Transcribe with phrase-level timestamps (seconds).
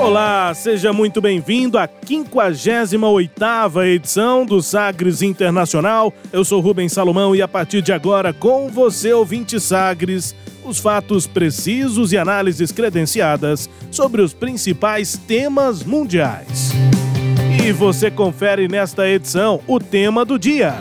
[0.00, 6.10] Olá, seja muito bem-vindo à 58ª edição do Sagres Internacional.
[6.32, 11.26] Eu sou Rubens Salomão e a partir de agora, com você, ouvinte Sagres, os fatos
[11.26, 16.72] precisos e análises credenciadas sobre os principais temas mundiais.
[17.62, 20.76] E você confere nesta edição o tema do dia.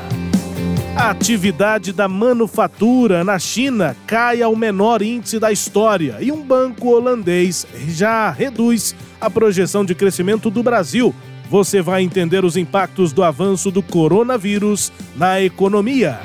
[0.96, 6.90] A atividade da manufatura na China cai ao menor índice da história e um banco
[6.90, 11.14] holandês já reduz a projeção de crescimento do Brasil.
[11.50, 16.20] Você vai entender os impactos do avanço do coronavírus na economia.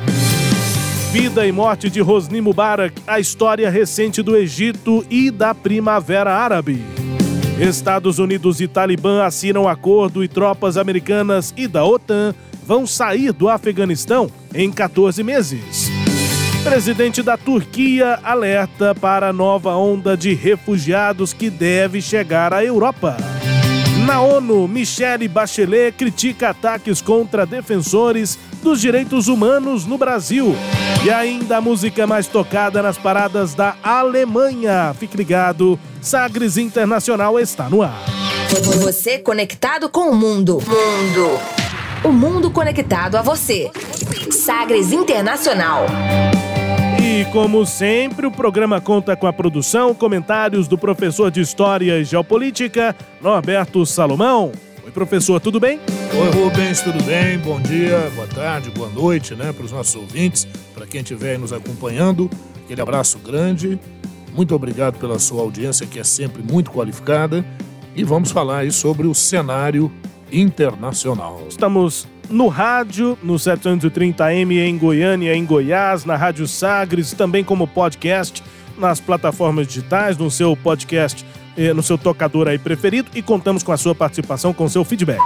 [1.10, 6.84] Vida e morte de Hosni Mubarak, a história recente do Egito e da Primavera Árabe.
[7.58, 12.34] Estados Unidos e Talibã assinam acordo e tropas americanas e da OTAN
[12.66, 16.03] vão sair do Afeganistão em 14 meses.
[16.64, 23.18] Presidente da Turquia alerta para a nova onda de refugiados que deve chegar à Europa.
[24.06, 30.56] Na ONU, Michelle Bachelet critica ataques contra defensores dos direitos humanos no Brasil.
[31.04, 34.94] E ainda a música mais tocada nas paradas da Alemanha.
[34.98, 38.04] Fique ligado, Sagres Internacional está no ar.
[38.82, 40.58] Você conectado com o mundo.
[40.66, 41.40] Mundo.
[42.02, 43.70] O mundo conectado a você.
[44.30, 45.86] Sagres Internacional.
[47.06, 52.04] E como sempre, o programa conta com a produção, comentários do professor de História e
[52.04, 54.50] Geopolítica, Norberto Salomão.
[54.82, 55.78] Oi, professor, tudo bem?
[56.14, 57.36] Oi, Rubens, tudo bem?
[57.40, 61.52] Bom dia, boa tarde, boa noite, né, para os nossos ouvintes, para quem estiver nos
[61.52, 62.30] acompanhando.
[62.64, 63.78] Aquele abraço grande.
[64.32, 67.44] Muito obrigado pela sua audiência, que é sempre muito qualificada.
[67.94, 69.92] E vamos falar aí sobre o cenário
[70.34, 71.40] internacional.
[71.48, 78.42] Estamos no rádio, no 730M em Goiânia, em Goiás, na Rádio Sagres, também como podcast
[78.76, 81.24] nas plataformas digitais, no seu podcast,
[81.56, 85.22] eh, no seu tocador aí preferido e contamos com a sua participação, com seu feedback.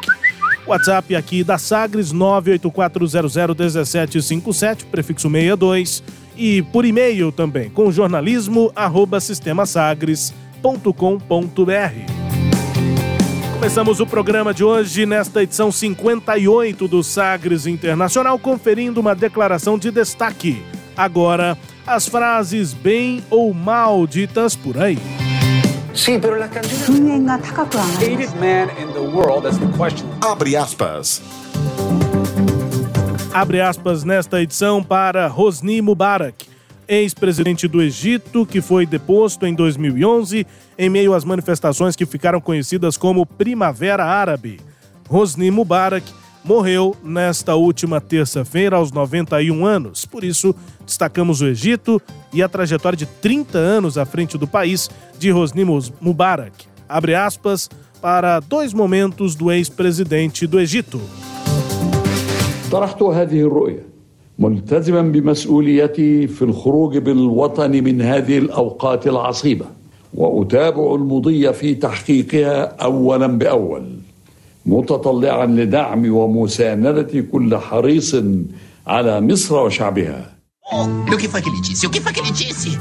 [0.66, 6.02] WhatsApp aqui da Sagres 984001757, prefixo 62,
[6.36, 12.17] e por e-mail também, com jornalismo arroba sistemasagres.com.br.
[13.58, 19.90] Começamos o programa de hoje nesta edição 58 do Sagres Internacional, conferindo uma declaração de
[19.90, 20.62] destaque.
[20.96, 24.96] Agora, as frases bem ou mal ditas por aí.
[30.20, 31.20] Abre aspas.
[33.34, 36.46] Abre aspas nesta edição para Hosni Mubarak,
[36.87, 40.45] ex-presidente do Egito, que foi deposto em 2011
[40.77, 44.59] em meio às manifestações que ficaram conhecidas como Primavera Árabe.
[45.09, 46.05] Hosni Mubarak
[46.43, 50.05] morreu nesta última terça-feira aos 91 anos.
[50.05, 50.53] Por isso,
[50.85, 52.01] destacamos o Egito
[52.33, 55.63] e a trajetória de 30 anos à frente do país de Hosni
[56.01, 56.65] Mubarak.
[56.87, 57.69] Abre aspas
[58.01, 60.99] para dois momentos do ex-presidente do Egito.
[62.71, 63.86] طرحت هذه الرؤيه
[64.38, 69.66] ملتزما بمسؤوليتي في الخروج بالوطن من هذه الاوقات العصيبه
[70.14, 73.84] واتابع المضي في تحقيقها اولا باول
[74.66, 78.16] متطلعا لدعم ومسانده كل حريص
[78.86, 80.38] على مصر وشعبها
[80.70, 81.86] Oh, o que foi que ele disse?
[81.86, 82.78] O que foi que ele disse?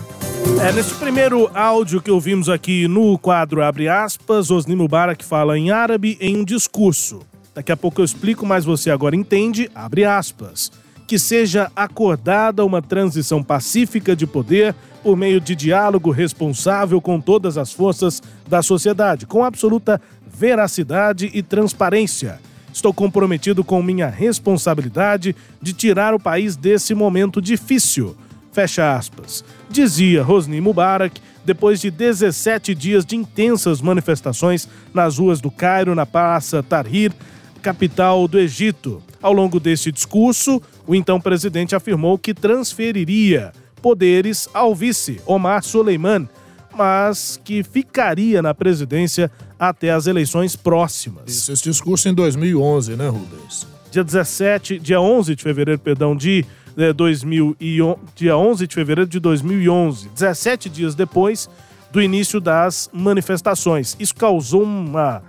[0.62, 5.72] É, nesse primeiro áudio que ouvimos aqui no quadro Abre aspas, Osni Mubarak fala em
[5.72, 7.22] árabe em um discurso.
[7.56, 10.70] Daqui a pouco eu explico, mas você agora entende, abre aspas.
[11.08, 17.58] Que seja acordada uma transição pacífica de poder por meio de diálogo responsável com todas
[17.58, 22.40] as forças da sociedade, com absoluta veracidade e transparência.
[22.74, 28.16] Estou comprometido com minha responsabilidade de tirar o país desse momento difícil.
[28.52, 29.44] Fecha aspas.
[29.70, 36.06] Dizia Hosni Mubarak depois de 17 dias de intensas manifestações nas ruas do Cairo, na
[36.06, 37.14] Praça Tahrir,
[37.62, 39.02] capital do Egito.
[39.22, 46.28] Ao longo deste discurso, o então presidente afirmou que transferiria poderes ao vice, Omar Soleiman,
[46.76, 51.24] mas que ficaria na presidência até as eleições próximas.
[51.28, 53.68] Isso, esse discurso em 2011, né, Rubens?
[53.90, 56.46] Dia 17, dia 11 de fevereiro, perdão, de
[56.78, 57.56] é, 2011,
[58.16, 61.50] dia 11 de fevereiro de 2011, 17 dias depois
[61.92, 63.96] do início das manifestações.
[64.00, 65.24] Isso causou uma,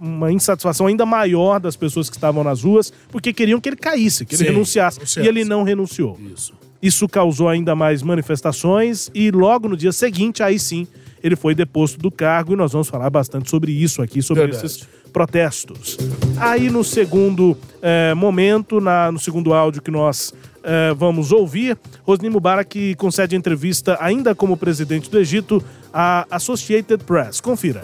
[0.00, 4.24] uma insatisfação ainda maior das pessoas que estavam nas ruas, porque queriam que ele caísse,
[4.24, 4.98] que ele Sim, renunciasse.
[4.98, 5.26] renunciasse.
[5.26, 6.18] E ele não renunciou.
[6.34, 6.54] Isso.
[6.80, 10.86] Isso causou ainda mais manifestações e logo no dia seguinte, aí sim,
[11.22, 14.64] ele foi deposto do cargo e nós vamos falar bastante sobre isso aqui, sobre Verdade.
[14.64, 15.96] esses protestos.
[16.36, 20.32] Aí no segundo eh, momento, na- no segundo áudio que nós
[20.62, 21.76] eh, vamos ouvir,
[22.06, 25.62] Rosni Mubarak concede entrevista ainda como presidente do Egito
[25.92, 27.40] à Associated Press.
[27.40, 27.82] Confira.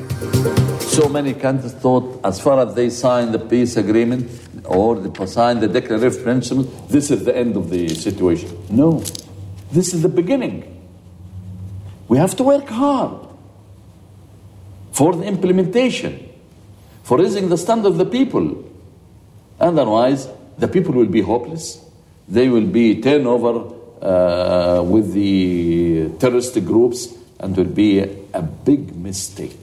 [0.81, 4.27] So many countries thought, as far as they signed the peace agreement
[4.65, 8.49] or they signed the Declaration of this is the end of the situation.
[8.71, 9.03] No,
[9.73, 10.63] this is the beginning.
[12.09, 13.27] We have to work hard
[14.93, 16.19] for the implementation,
[17.05, 18.65] for raising the standard of the people.
[19.61, 20.29] Otherwise,
[20.59, 21.79] the people will be hopeless.
[22.29, 23.71] They will be turned over
[24.03, 29.61] uh, with the terrorist groups and will be a big mistake.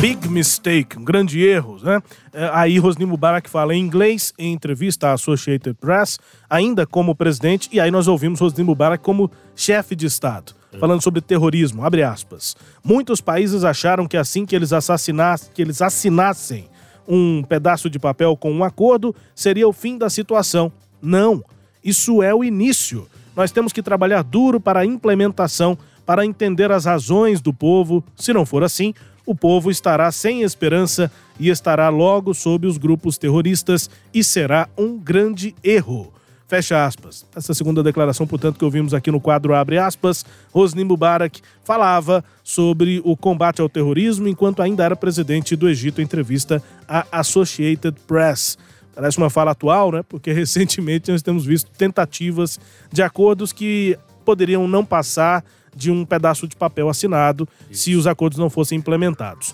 [0.00, 2.02] Big mistake, um grande erro, né?
[2.32, 6.18] É, Aí Rosni Mubarak fala em inglês em entrevista à Associated Press,
[6.50, 11.20] ainda como presidente, e aí nós ouvimos Rosni Mubarak como chefe de Estado, falando sobre
[11.20, 12.56] terrorismo, abre aspas.
[12.82, 16.68] Muitos países acharam que assim que eles assassinassem, que eles assinassem
[17.06, 20.72] um pedaço de papel com um acordo, seria o fim da situação.
[21.00, 21.42] Não,
[21.84, 23.06] isso é o início.
[23.34, 28.02] Nós temos que trabalhar duro para a implementação, para entender as razões do povo.
[28.16, 28.94] Se não for assim,
[29.26, 34.96] o povo estará sem esperança e estará logo sob os grupos terroristas e será um
[34.96, 36.12] grande erro.
[36.48, 37.26] Fecha aspas.
[37.34, 43.02] Essa segunda declaração, portanto, que ouvimos aqui no quadro Abre aspas, Hosni Mubarak falava sobre
[43.04, 48.56] o combate ao terrorismo enquanto ainda era presidente do Egito em entrevista à Associated Press.
[48.94, 50.04] Parece uma fala atual, né?
[50.08, 52.60] Porque recentemente nós temos visto tentativas
[52.92, 55.44] de acordos que poderiam não passar
[55.74, 59.52] de um pedaço de papel assinado se os acordos não fossem implementados.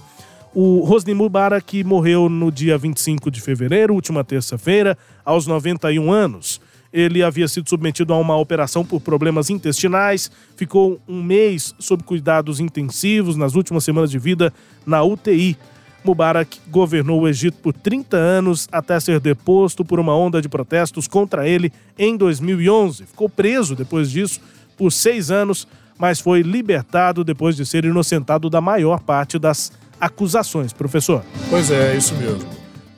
[0.55, 6.61] O Hosni Mubarak morreu no dia 25 de fevereiro, última terça-feira, aos 91 anos.
[6.93, 12.61] Ele havia sido submetido a uma operação por problemas intestinais, ficou um mês sob cuidados
[12.61, 14.53] intensivos nas últimas semanas de vida
[14.85, 15.57] na UTI.
[16.05, 21.07] Mubarak governou o Egito por 30 anos até ser deposto por uma onda de protestos
[21.07, 23.07] contra ele em 2011.
[23.07, 24.41] Ficou preso depois disso
[24.77, 25.67] por seis anos,
[25.97, 30.73] mas foi libertado depois de ser inocentado da maior parte das acusações.
[30.73, 31.25] Professor.
[31.49, 32.49] Pois é, é isso mesmo.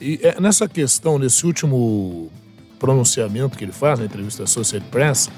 [0.01, 2.31] E é, nessa questão, nesse último
[2.85, 5.31] pronunciamento que ele faz na entrevista à Associated Press,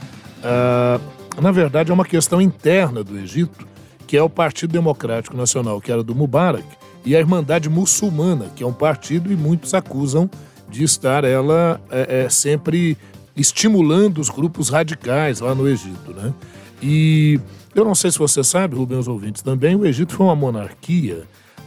[0.43, 0.99] ah,
[1.41, 3.69] na verdade é uma questão interna do Egito,
[4.05, 6.67] que é o Partido Democrático Nacional, que era do Mubarak,
[7.05, 10.29] e a Irmandade Muçulmana, que é um partido e muitos acusam
[10.69, 12.99] de estar ela é, é, sempre
[13.37, 16.35] estimulando os grupos radicais lá no Egito, né?
[16.83, 17.39] E
[17.77, 21.23] eu não sei se você sabe, Rubem, os ouvintes também, o Egito foi uma monarquia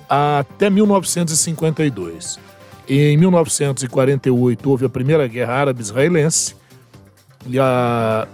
[0.09, 2.37] até 1952.
[2.89, 6.55] Em 1948 houve a primeira guerra árabe-israelense,
[7.61, 8.27] a-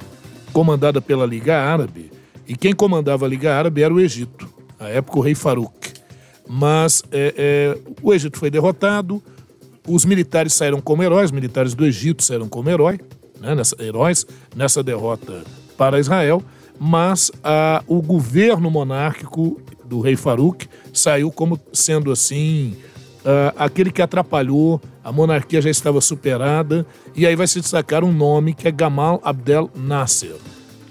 [0.54, 2.10] comandada pela Liga Árabe,
[2.48, 4.48] e quem comandava a Liga Árabe era o Egito,
[4.80, 5.94] à época o rei Farouk.
[6.48, 9.22] Mas é, é, o Egito foi derrotado,
[9.86, 12.98] os militares saíram como heróis, militares do Egito saíram como herói,
[13.42, 14.26] né, nessa, heróis
[14.56, 15.44] nessa derrota
[15.78, 16.42] para Israel,
[16.80, 22.78] mas ah, o governo monárquico do rei Farouk saiu como sendo assim
[23.26, 28.14] ah, aquele que atrapalhou, a monarquia já estava superada, e aí vai se destacar um
[28.14, 30.36] nome que é Gamal Abdel Nasser,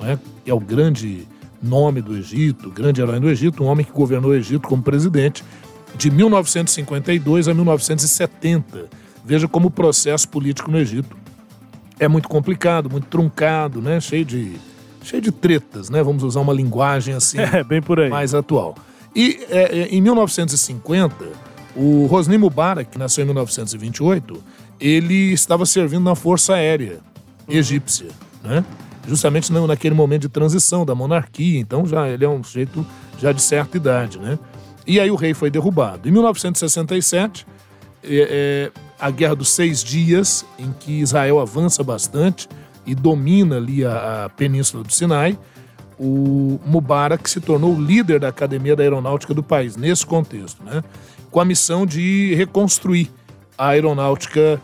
[0.01, 0.19] é?
[0.45, 1.29] que é o grande
[1.63, 5.45] nome do Egito, grande herói do Egito, um homem que governou o Egito como presidente
[5.97, 8.89] de 1952 a 1970.
[9.25, 11.17] Veja como o processo político no Egito
[11.99, 14.01] é muito complicado, muito truncado, né?
[14.01, 14.57] cheio, de,
[15.03, 16.03] cheio de tretas, né?
[16.03, 18.11] vamos usar uma linguagem assim É, bem por aí.
[18.11, 18.75] mais atual.
[19.15, 21.15] E é, é, em 1950,
[21.77, 24.43] o Rosni Mubarak, que nasceu em 1928,
[24.81, 26.99] ele estava servindo na Força Aérea
[27.49, 28.09] Egípcia,
[28.43, 28.65] né?
[29.07, 32.85] justamente na- naquele momento de transição da monarquia, então já ele é um sujeito
[33.19, 34.19] já de certa idade.
[34.19, 34.39] Né?
[34.87, 36.09] E aí o rei foi derrubado.
[36.09, 37.47] Em 1967,
[38.03, 42.49] é, é, a Guerra dos Seis Dias, em que Israel avança bastante
[42.87, 45.39] e domina ali a, a Península do Sinai,
[45.99, 50.83] o Mubarak se tornou o líder da Academia da Aeronáutica do país, nesse contexto, né?
[51.31, 53.11] com a missão de reconstruir
[53.57, 54.61] a aeronáutica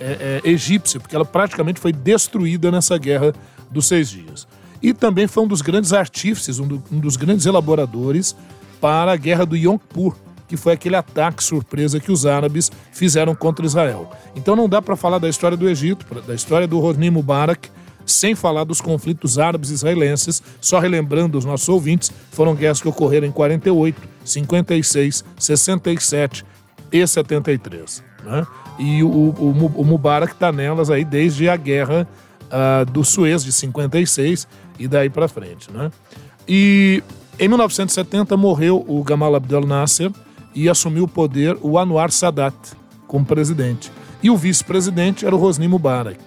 [0.00, 3.32] é, é, egípcia, porque ela praticamente foi destruída nessa Guerra
[3.70, 4.46] dos Seis Dias.
[4.82, 8.36] E também foi um dos grandes artífices, um, do- um dos grandes elaboradores
[8.80, 10.14] para a Guerra do Yom Kippur,
[10.46, 14.10] que foi aquele ataque surpresa que os árabes fizeram contra Israel.
[14.36, 17.70] Então não dá para falar da história do Egito, da história do Hosni Mubarak,
[18.06, 20.42] sem falar dos conflitos árabes israelenses.
[20.60, 26.44] Só relembrando os nossos ouvintes, foram guerras que ocorreram em 48, 56, 67
[26.92, 28.02] e 73.
[28.24, 28.46] Né?
[28.78, 32.08] E o, o, o Mubarak está nelas aí desde a guerra
[32.44, 34.46] uh, do Suez de 56
[34.78, 35.70] e daí para frente.
[35.70, 35.90] Né?
[36.48, 37.02] E
[37.38, 40.10] em 1970 morreu o Gamal Abdel Nasser
[40.54, 42.54] e assumiu o poder o Anwar Sadat
[43.06, 43.90] como presidente.
[44.22, 46.18] E o vice-presidente era o Hosni Mubarak.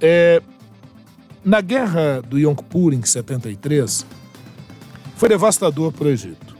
[0.00, 0.42] É,
[1.44, 4.06] na guerra do Yom Kippur, em 73,
[5.16, 6.54] foi devastador para o Egito.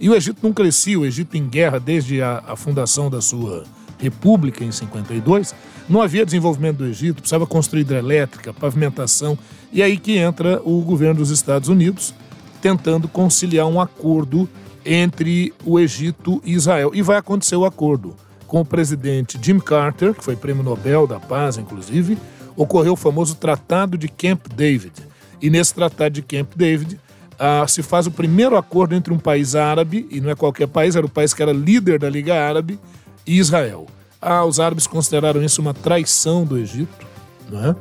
[0.00, 3.64] E o Egito não crescia, o Egito em guerra desde a, a fundação da sua
[3.98, 5.54] república em 52,
[5.88, 9.38] não havia desenvolvimento do Egito, precisava construir hidrelétrica, pavimentação,
[9.72, 12.14] e aí que entra o governo dos Estados Unidos
[12.60, 14.48] tentando conciliar um acordo
[14.84, 16.92] entre o Egito e Israel.
[16.94, 18.14] E vai acontecer o acordo
[18.46, 22.18] com o presidente Jim Carter, que foi prêmio Nobel da Paz, inclusive,
[22.56, 24.92] ocorreu o famoso Tratado de Camp David.
[25.40, 26.98] E nesse Tratado de Camp David
[27.44, 30.94] ah, se faz o primeiro acordo entre um país árabe, e não é qualquer país,
[30.94, 32.78] era o país que era líder da Liga Árabe,
[33.26, 33.86] e Israel.
[34.20, 37.04] Ah, os árabes consideraram isso uma traição do Egito,
[37.50, 37.74] né?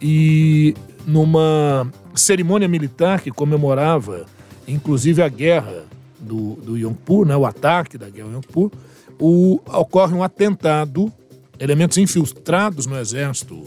[0.00, 0.74] e
[1.06, 4.26] numa cerimônia militar que comemorava,
[4.66, 5.84] inclusive, a guerra
[6.18, 7.36] do, do Yom Kippur, né?
[7.36, 8.72] o ataque da guerra do Yom Kippur,
[9.20, 11.12] o, ocorre um atentado,
[11.60, 13.64] elementos infiltrados no exército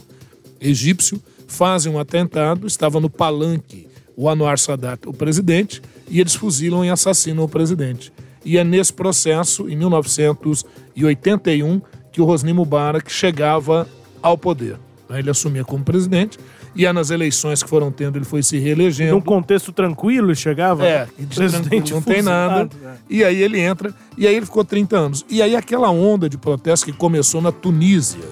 [0.60, 6.84] egípcio fazem um atentado, estava no palanque o Anwar Sadat, o presidente, e eles fuzilam
[6.84, 8.12] e assassinam o presidente.
[8.44, 13.88] E é nesse processo, em 1981, que o Hosni Mubarak chegava
[14.22, 14.80] ao poder.
[15.08, 15.20] Né?
[15.20, 16.40] Ele assumia como presidente
[16.76, 19.14] e é nas eleições que foram tendo ele foi se reelegendo.
[19.14, 20.86] Num contexto tranquilo ele chegava?
[20.86, 22.70] É, de presidente não tem nada.
[22.84, 22.94] É.
[23.10, 25.26] E aí ele entra, e aí ele ficou 30 anos.
[25.30, 28.24] E aí aquela onda de protesto que começou na Tunísia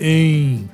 [0.00, 0.68] em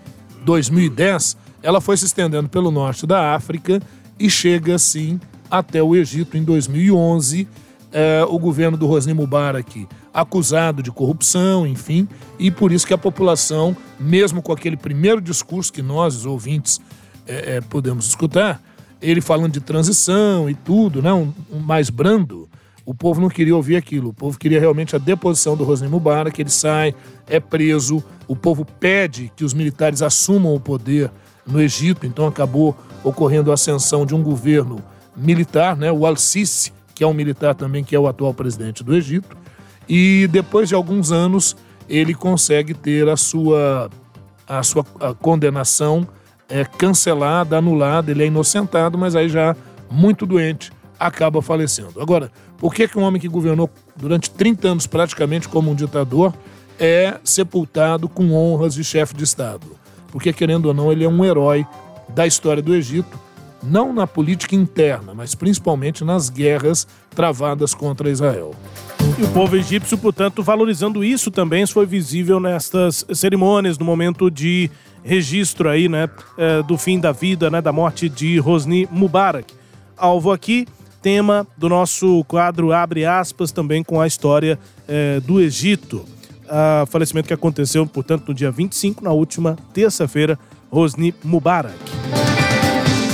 [0.44, 3.80] 2010, ela foi se estendendo pelo norte da África
[4.18, 5.20] e chega, assim,
[5.50, 7.48] até o Egito em 2011.
[7.94, 12.06] É, o governo do Hosni Mubarak acusado de corrupção, enfim,
[12.38, 16.80] e por isso que a população, mesmo com aquele primeiro discurso que nós, os ouvintes,
[17.26, 18.60] é, é, podemos escutar,
[19.00, 22.48] ele falando de transição e tudo, né, um, um, mais brando,
[22.84, 24.10] o povo não queria ouvir aquilo.
[24.10, 26.94] O povo queria realmente a deposição do Hosni Mubarak, ele sai,
[27.26, 31.10] é preso, o povo pede que os militares assumam o poder
[31.46, 34.78] no Egito, então acabou ocorrendo a ascensão de um governo
[35.16, 38.94] militar, né, o Al-Sisi, que é um militar também, que é o atual presidente do
[38.94, 39.36] Egito,
[39.88, 41.56] e depois de alguns anos
[41.88, 43.90] ele consegue ter a sua,
[44.46, 46.06] a sua a condenação
[46.48, 49.56] é, cancelada, anulada, ele é inocentado, mas aí já
[49.90, 52.00] muito doente acaba falecendo.
[52.00, 52.30] Agora,
[52.62, 56.32] por que, que um homem que governou durante 30 anos praticamente como um ditador
[56.78, 59.66] é sepultado com honras de chefe de Estado.
[60.12, 61.66] Porque, querendo ou não, ele é um herói
[62.08, 63.18] da história do Egito,
[63.64, 68.54] não na política interna, mas principalmente nas guerras travadas contra Israel.
[69.18, 74.70] E o povo egípcio, portanto, valorizando isso também, foi visível nestas cerimônias, no momento de
[75.02, 79.52] registro aí, né, é, do fim da vida, né, da morte de Hosni Mubarak.
[79.96, 80.68] Alvo aqui,
[81.02, 86.06] tema do nosso quadro Abre Aspas, também com a história é, do Egito
[86.52, 90.38] uh, falecimento que aconteceu, portanto, no dia 25, na última terça-feira,
[90.70, 91.74] Rosni Mubarak.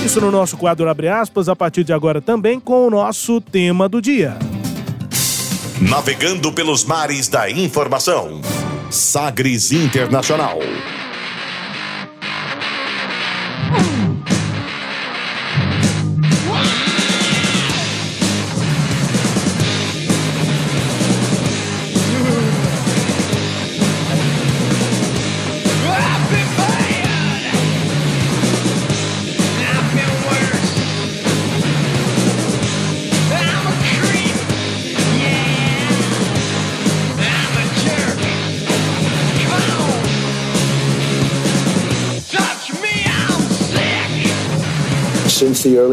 [0.04, 3.88] Isso no nosso quadro Abre Aspas, a partir de agora também com o nosso tema
[3.88, 4.36] do dia.
[5.80, 8.40] Navegando pelos mares da informação.
[8.90, 10.58] Sagres Internacional.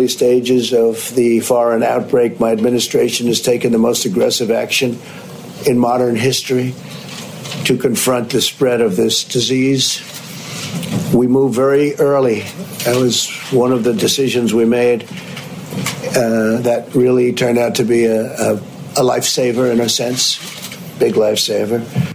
[0.05, 5.00] Early stages of the foreign outbreak, my administration has taken the most aggressive action
[5.65, 6.75] in modern history
[7.65, 10.00] to confront the spread of this disease.
[11.12, 12.41] We moved very early.
[12.85, 15.03] That was one of the decisions we made
[16.15, 18.53] uh, that really turned out to be a, a,
[18.97, 20.38] a lifesaver in a sense,
[21.00, 22.14] big lifesaver.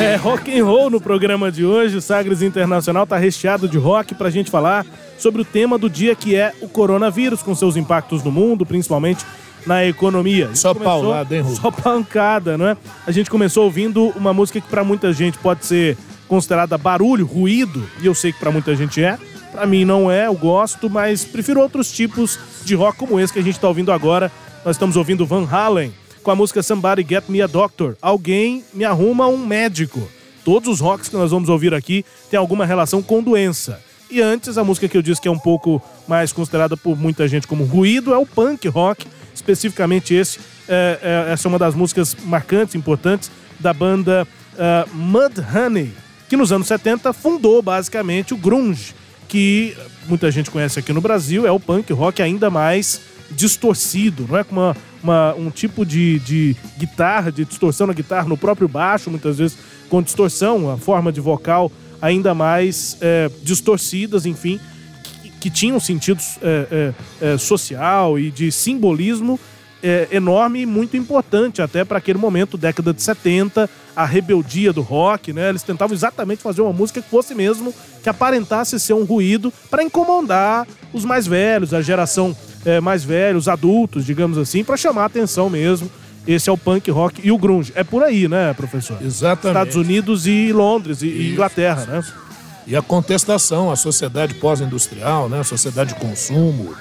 [0.00, 1.96] É rock and roll no programa de hoje.
[1.96, 4.86] O Sagres Internacional está recheado de rock para a gente falar
[5.18, 9.26] sobre o tema do dia que é o coronavírus, com seus impactos no mundo, principalmente
[9.66, 10.50] na economia.
[10.54, 12.76] Só começou, paulada, hein, Só pancada, não é?
[13.06, 17.84] A gente começou ouvindo uma música que para muita gente pode ser considerada barulho, ruído,
[18.00, 19.18] e eu sei que para muita gente é.
[19.50, 23.40] Para mim não é, eu gosto, mas prefiro outros tipos de rock como esse que
[23.40, 24.30] a gente está ouvindo agora.
[24.64, 27.96] Nós estamos ouvindo Van Halen com a música Somebody Get Me a Doctor.
[28.00, 30.08] Alguém me arruma um médico.
[30.44, 33.80] Todos os rocks que nós vamos ouvir aqui têm alguma relação com doença.
[34.10, 37.28] E antes, a música que eu disse que é um pouco mais considerada por muita
[37.28, 40.38] gente como ruído é o punk rock, especificamente esse.
[40.66, 45.92] É, é, essa é uma das músicas marcantes, importantes da banda uh, Mudhoney,
[46.28, 48.94] que nos anos 70 fundou basicamente o grunge,
[49.26, 54.38] que muita gente conhece aqui no Brasil, é o punk rock ainda mais distorcido, não
[54.38, 54.44] é?
[54.44, 59.10] Com uma, uma, um tipo de, de guitarra, de distorção na guitarra, no próprio baixo,
[59.10, 64.60] muitas vezes com distorção, a forma de vocal ainda mais é, distorcidas, enfim,
[65.02, 69.38] que, que tinham sentidos é, é, é social e de simbolismo
[69.82, 74.82] é, enorme e muito importante até para aquele momento, década de 70, a rebeldia do
[74.82, 75.48] rock, né?
[75.48, 79.82] Eles tentavam exatamente fazer uma música que fosse mesmo, que aparentasse ser um ruído para
[79.82, 82.36] incomodar os mais velhos, a geração
[82.68, 85.90] é, mais velhos, os adultos, digamos assim, para chamar a atenção mesmo.
[86.26, 87.72] Esse é o punk rock e o grunge.
[87.74, 88.98] É por aí, né, professor?
[89.00, 89.48] Exatamente.
[89.48, 92.04] Estados Unidos e Londres e isso, Inglaterra, né?
[92.66, 95.40] E a contestação, a sociedade pós-industrial, né?
[95.40, 96.74] A sociedade de consumo.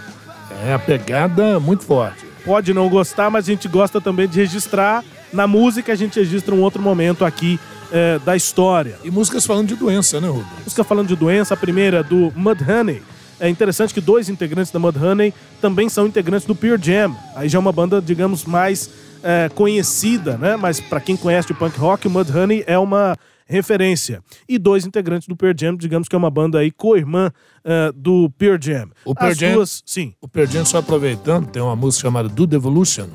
[0.65, 5.03] É a pegada muito forte pode não gostar, mas a gente gosta também de registrar.
[5.33, 7.59] Na música, a gente registra um outro momento aqui
[7.91, 8.97] é, da história.
[9.03, 10.47] E músicas falando de doença, né, Rubens?
[10.63, 13.03] Música falando de doença, a primeira do Mudhoney.
[13.39, 17.15] É interessante que dois integrantes da Mudhoney também são integrantes do Pure Jam.
[17.35, 18.89] Aí já é uma banda, digamos, mais
[19.23, 20.55] é, conhecida, né?
[20.55, 23.15] Mas para quem conhece o punk rock, o Mudhoney é uma
[23.47, 24.21] referência.
[24.47, 27.31] E dois integrantes do Pearl Jam, digamos que é uma banda aí co-irmã
[27.63, 28.89] uh, do Pearl Jam.
[29.05, 30.13] O Pearl As Jam, duas, sim.
[30.21, 33.07] O Pearl Jam, só aproveitando, tem uma música chamada Do Devolution.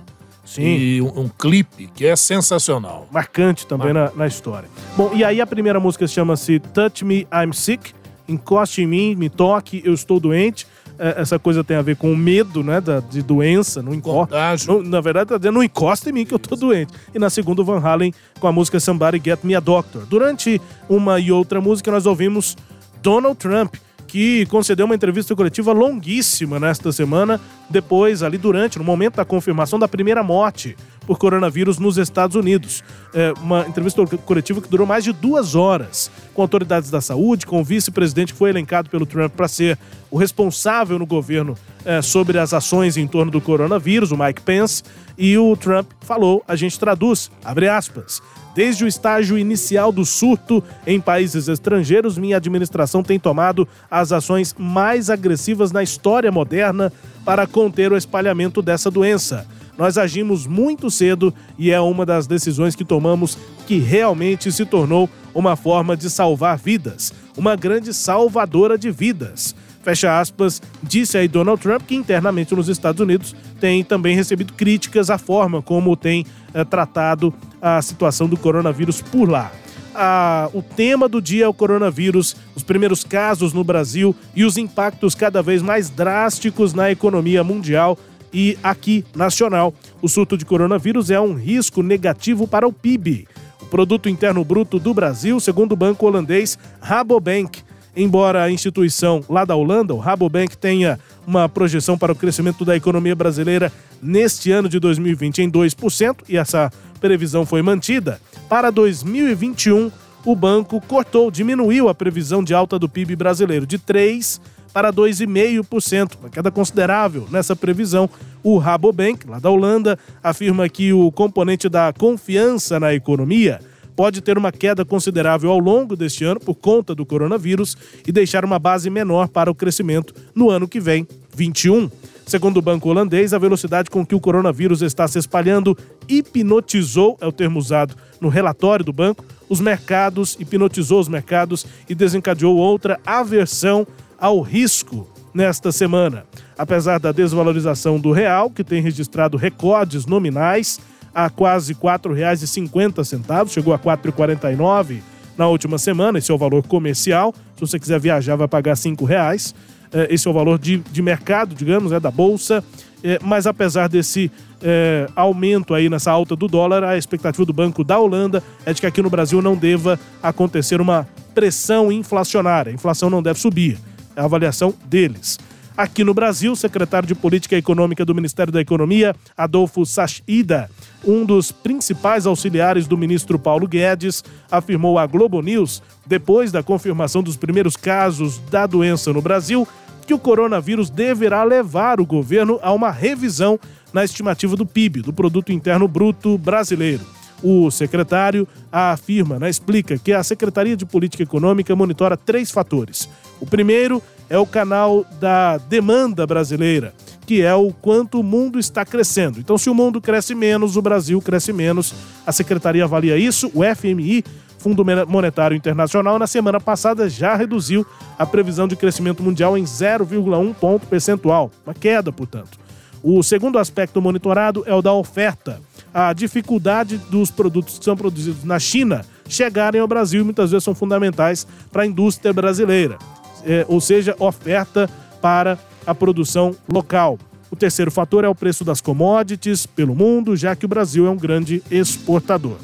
[0.45, 0.63] Sim.
[0.63, 3.07] E um, um, clipe que é sensacional.
[3.11, 4.69] Marcante também na, na, história.
[4.97, 7.95] Bom, e aí a primeira música chama-se Touch Me, I'm Sick.
[8.29, 10.67] Encoste em mim, me toque, eu estou doente.
[10.99, 14.37] É, essa coisa tem a ver com o medo, né, da, de doença, não encosta.
[14.85, 16.93] Na verdade, tá dizendo, não encosta em mim que eu tô doente.
[17.15, 20.07] E na segunda, o Van Halen com a música Somebody Get Me a Doctor.
[20.07, 22.57] Durante uma e outra música, nós ouvimos
[23.03, 23.75] Donald Trump,
[24.07, 29.79] que concedeu uma entrevista coletiva longuíssima nesta semana, depois, ali durante, no momento da confirmação
[29.79, 32.85] da primeira morte por coronavírus nos Estados Unidos.
[33.15, 37.61] É uma entrevista coletiva que durou mais de duas horas, com autoridades da saúde, com
[37.61, 39.79] o vice-presidente que foi elencado pelo Trump para ser
[40.11, 44.83] o responsável no governo é, sobre as ações em torno do coronavírus, o Mike Pence,
[45.16, 48.21] e o Trump falou, a gente traduz, abre aspas,
[48.55, 54.55] Desde o estágio inicial do surto em países estrangeiros, minha administração tem tomado as ações
[54.59, 56.92] mais agressivas na história moderna
[57.25, 59.47] para conter o espalhamento dessa doença.
[59.77, 65.09] Nós agimos muito cedo e é uma das decisões que tomamos que realmente se tornou
[65.35, 69.55] uma forma de salvar vidas, uma grande salvadora de vidas.
[69.83, 75.11] Fecha aspas, disse aí Donald Trump que internamente nos Estados Unidos tem também recebido críticas
[75.11, 79.51] à forma como tem é, tratado a situação do coronavírus por lá.
[79.95, 84.57] Ah, o tema do dia é o coronavírus, os primeiros casos no Brasil e os
[84.57, 87.99] impactos cada vez mais drásticos na economia mundial
[88.33, 89.75] e aqui nacional.
[90.01, 93.29] O surto de coronavírus é um risco negativo para o PIB.
[93.61, 97.62] O produto interno bruto do Brasil, segundo o banco holandês Rabobank,
[97.97, 102.77] embora a instituição lá da Holanda, o Rabobank, tenha uma projeção para o crescimento da
[102.77, 109.90] economia brasileira neste ano de 2020 em 2%, e essa previsão foi mantida, para 2021
[110.25, 114.40] o banco cortou, diminuiu a previsão de alta do PIB brasileiro de 3
[114.73, 118.09] para 2,5%, uma queda considerável nessa previsão.
[118.43, 123.61] O Rabobank, lá da Holanda, afirma que o componente da confiança na economia
[123.95, 128.45] pode ter uma queda considerável ao longo deste ano por conta do coronavírus e deixar
[128.45, 131.91] uma base menor para o crescimento no ano que vem, 21.
[132.27, 135.77] Segundo o banco holandês, a velocidade com que o coronavírus está se espalhando
[136.09, 141.95] hipnotizou, é o termo usado no relatório do banco, os mercados, hipnotizou os mercados e
[141.95, 143.87] desencadeou outra aversão
[144.23, 146.25] ao risco nesta semana.
[146.57, 150.79] Apesar da desvalorização do real, que tem registrado recordes nominais,
[151.13, 155.01] a quase R$ 4,50, chegou a R$ 4,49
[155.37, 157.35] na última semana, esse é o valor comercial.
[157.57, 159.55] Se você quiser viajar, vai pagar R$ 5,00.
[159.93, 162.63] É, esse é o valor de, de mercado, digamos, né, da bolsa.
[163.03, 164.31] é, mas apesar desse
[164.63, 168.81] é, aumento aí nessa alta do dólar, a expectativa do Banco da Holanda é de
[168.81, 172.71] que aqui no Brasil não deva acontecer uma pressão inflacionária.
[172.71, 173.79] A inflação não deve subir.
[174.16, 175.38] A avaliação deles.
[175.77, 180.70] Aqui no Brasil, o secretário de Política Econômica do Ministério da Economia, Adolfo Sachida,
[181.03, 187.22] um dos principais auxiliares do ministro Paulo Guedes, afirmou à Globo News, depois da confirmação
[187.22, 189.66] dos primeiros casos da doença no Brasil,
[190.07, 193.59] que o coronavírus deverá levar o governo a uma revisão
[193.92, 197.05] na estimativa do PIB, do Produto Interno Bruto Brasileiro.
[197.42, 203.09] O secretário afirma, né, explica que a Secretaria de Política Econômica monitora três fatores.
[203.42, 204.00] O primeiro
[204.31, 206.94] é o canal da demanda brasileira,
[207.26, 209.40] que é o quanto o mundo está crescendo.
[209.40, 211.92] Então, se o mundo cresce menos, o Brasil cresce menos.
[212.24, 214.24] A secretaria avalia isso, o FMI
[214.59, 217.85] Fundo Monetário Internacional, na semana passada já reduziu
[218.16, 222.61] a previsão de crescimento mundial em 0,1 ponto percentual, uma queda, portanto.
[223.02, 225.61] O segundo aspecto monitorado é o da oferta.
[225.92, 230.76] A dificuldade dos produtos que são produzidos na China chegarem ao Brasil muitas vezes são
[230.76, 232.98] fundamentais para a indústria brasileira,
[233.44, 234.88] é, ou seja, oferta
[235.20, 237.18] para a produção local.
[237.50, 241.11] O terceiro fator é o preço das commodities pelo mundo, já que o Brasil é
[241.11, 242.57] um grande exportador.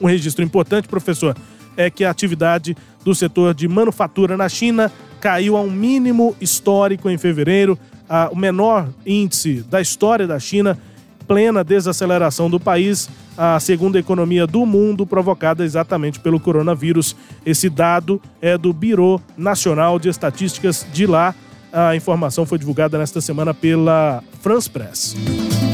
[0.00, 1.36] Um registro importante, professor,
[1.76, 4.90] é que a atividade do setor de manufatura na China
[5.20, 10.78] caiu a um mínimo histórico em fevereiro, a, o menor índice da história da China,
[11.28, 17.14] plena desaceleração do país, a segunda economia do mundo provocada exatamente pelo coronavírus.
[17.44, 21.34] Esse dado é do Biro Nacional de Estatísticas de lá.
[21.70, 25.14] A informação foi divulgada nesta semana pela France Press.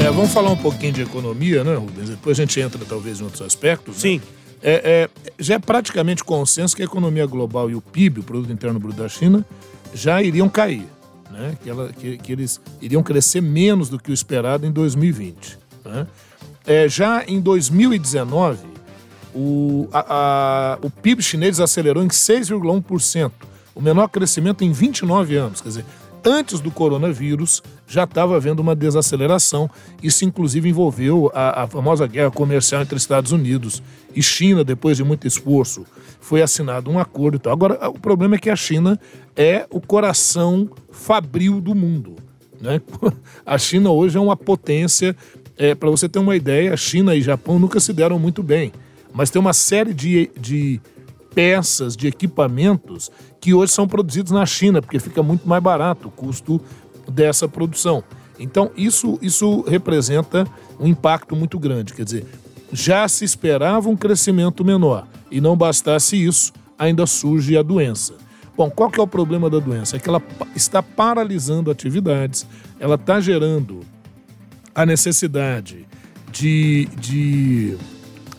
[0.01, 2.09] É, vamos falar um pouquinho de economia, né, Rubens?
[2.09, 3.95] Depois a gente entra talvez em outros aspectos.
[3.95, 4.01] Né?
[4.01, 4.21] Sim.
[4.61, 8.51] É, é, já é praticamente consenso que a economia global e o PIB, o Produto
[8.51, 9.45] Interno Bruto da China,
[9.93, 10.85] já iriam cair
[11.35, 11.57] né?
[11.61, 15.57] que, ela, que, que, eles iriam crescer menos do que o esperado em 2020.
[15.83, 16.07] Né?
[16.65, 18.59] É, já em 2019,
[19.33, 23.31] o, a, a, o PIB chinês acelerou em 6,1%,
[23.75, 25.61] o menor crescimento em 29 anos.
[25.61, 25.85] Quer dizer,
[26.25, 29.69] antes do coronavírus já estava havendo uma desaceleração.
[30.01, 33.83] Isso, inclusive, envolveu a, a, famosa guerra comercial entre Estados Unidos
[34.15, 35.85] e China, depois de muito esforço.
[36.19, 37.53] Foi assinado um acordo e tal.
[37.53, 38.99] Agora, o problema é que a China
[39.35, 42.15] é o coração fabril do mundo.
[42.59, 42.81] Né?
[43.45, 45.15] A China hoje é uma potência.
[45.57, 48.73] É, Para você ter uma ideia, a China e Japão nunca se deram muito bem.
[49.13, 50.81] Mas tem uma série de, de
[51.35, 56.11] peças, de equipamentos que hoje são produzidos na China, porque fica muito mais barato o
[56.11, 56.59] custo
[57.07, 58.03] dessa produção.
[58.39, 60.47] Então, isso, isso representa
[60.79, 61.93] um impacto muito grande.
[61.93, 62.25] Quer dizer,
[62.71, 68.13] já se esperava um crescimento menor e não bastasse isso, ainda surge a doença.
[68.57, 69.97] Bom, qual que é o problema da doença?
[69.97, 70.21] É que ela
[70.55, 72.47] está paralisando atividades,
[72.79, 73.81] ela está gerando
[74.73, 75.85] a necessidade
[76.31, 77.77] de, de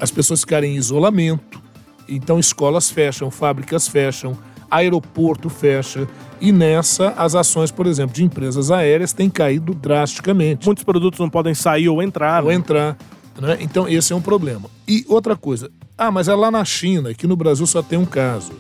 [0.01, 1.63] as pessoas ficarem em isolamento,
[2.09, 4.37] então escolas fecham, fábricas fecham,
[4.71, 6.09] aeroporto fecha.
[6.41, 10.67] E nessa, as ações, por exemplo, de empresas aéreas têm caído drasticamente.
[10.67, 12.43] Muitos produtos não podem sair ou entrar.
[12.43, 12.55] Ou né?
[12.55, 12.97] entrar.
[13.41, 13.59] Né?
[13.61, 14.69] Então, esse é um problema.
[14.87, 18.05] E outra coisa, ah, mas é lá na China, que no Brasil só tem um
[18.05, 18.53] caso.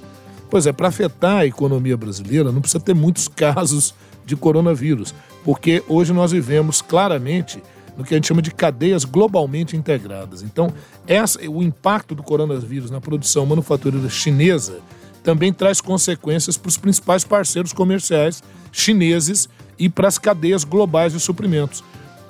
[0.49, 5.85] Pois é, para afetar a economia brasileira, não precisa ter muitos casos de coronavírus, porque
[5.87, 7.63] hoje nós vivemos claramente
[7.97, 10.43] no que a gente chama de cadeias globalmente integradas.
[10.43, 10.73] Então,
[11.07, 14.81] essa, o impacto do coronavírus na produção manufatureira chinesa
[15.23, 21.21] também traz consequências para os principais parceiros comerciais chineses e para as cadeias globais de
[21.21, 21.83] suprimentos.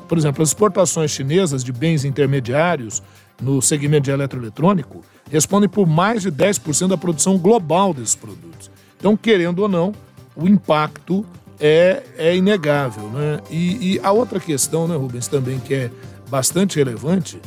[0.09, 3.03] Por exemplo, as exportações chinesas de bens intermediários
[3.41, 8.71] no segmento de eletroeletrônico respondem por mais de 10% da produção global desses produtos.
[8.99, 9.93] Então, querendo ou não,
[10.35, 11.27] o impacto
[11.61, 13.09] é, é inegável.
[13.11, 13.41] Né?
[13.51, 15.91] E, e, a outra questão, né, Rubens, também que é
[16.29, 17.41] bastante relevante,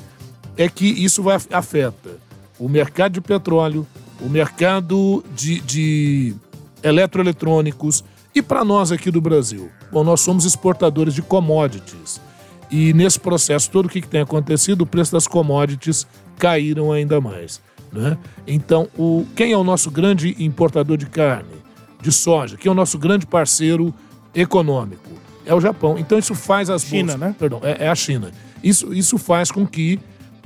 [0.57, 2.17] é que isso vai, afeta
[2.59, 3.87] o mercado de petróleo,
[4.21, 6.35] o mercado de, de
[6.83, 8.03] eletroeletrônicos
[8.35, 9.69] e para nós aqui do Brasil.
[9.91, 12.21] Bom, nós somos exportadores de commodities.
[12.69, 16.05] E nesse processo todo o que, que tem acontecido, o preço das commodities
[16.37, 17.61] caíram ainda mais.
[17.91, 18.17] Né?
[18.45, 21.58] Então, o, quem é o nosso grande importador de carne?
[22.01, 23.93] De soja, que é o nosso grande parceiro
[24.33, 25.09] econômico.
[25.45, 25.97] É o Japão.
[25.97, 27.35] Então isso faz as China, bolsas, né?
[27.37, 28.31] Perdão, é, é, a China.
[28.63, 29.99] Isso, isso faz com que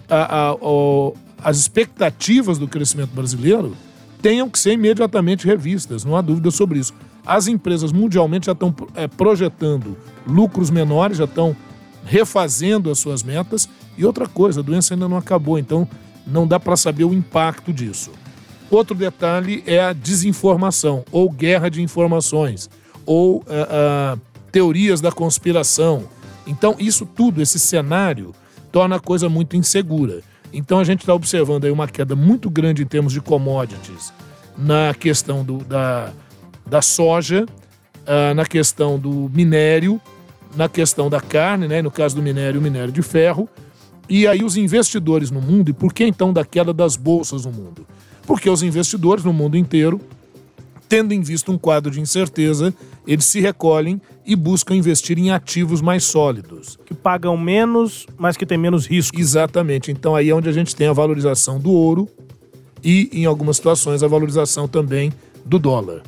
[0.09, 0.57] a, a,
[1.43, 3.75] as expectativas do crescimento brasileiro
[4.21, 6.93] tenham que ser imediatamente revistas, não há dúvida sobre isso.
[7.25, 11.55] As empresas mundialmente já estão é, projetando lucros menores, já estão
[12.05, 13.67] refazendo as suas metas.
[13.97, 15.87] E outra coisa, a doença ainda não acabou, então
[16.25, 18.11] não dá para saber o impacto disso.
[18.73, 22.71] Outro detalhe é a desinformação, ou guerra de informações,
[23.05, 26.05] ou uh, uh, teorias da conspiração.
[26.47, 28.33] Então, isso tudo, esse cenário,
[28.71, 30.21] torna a coisa muito insegura.
[30.51, 34.11] Então, a gente está observando aí uma queda muito grande em termos de commodities
[34.57, 36.11] na questão do, da,
[36.65, 40.01] da soja, uh, na questão do minério,
[40.55, 41.79] na questão da carne, né?
[41.79, 43.47] no caso do minério, o minério de ferro.
[44.09, 47.51] E aí, os investidores no mundo, e por que então da queda das bolsas no
[47.51, 47.85] mundo?
[48.25, 49.99] Porque os investidores no mundo inteiro
[50.93, 52.71] tendo em vista um quadro de incerteza,
[53.07, 56.77] eles se recolhem e buscam investir em ativos mais sólidos.
[56.85, 59.19] Que pagam menos, mas que têm menos risco.
[59.19, 59.89] Exatamente.
[59.89, 62.07] Então aí é onde a gente tem a valorização do ouro
[62.83, 65.11] e, em algumas situações, a valorização também
[65.43, 66.03] do dólar.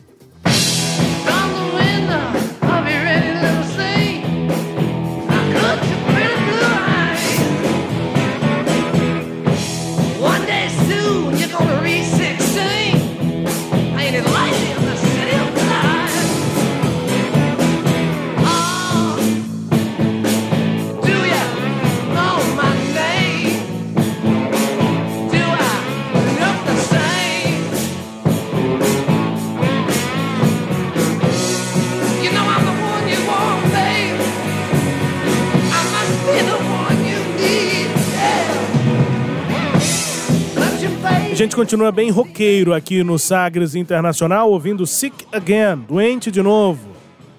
[41.45, 46.89] Gente continua bem roqueiro aqui no Sagres Internacional, ouvindo Sick Again, Doente de Novo,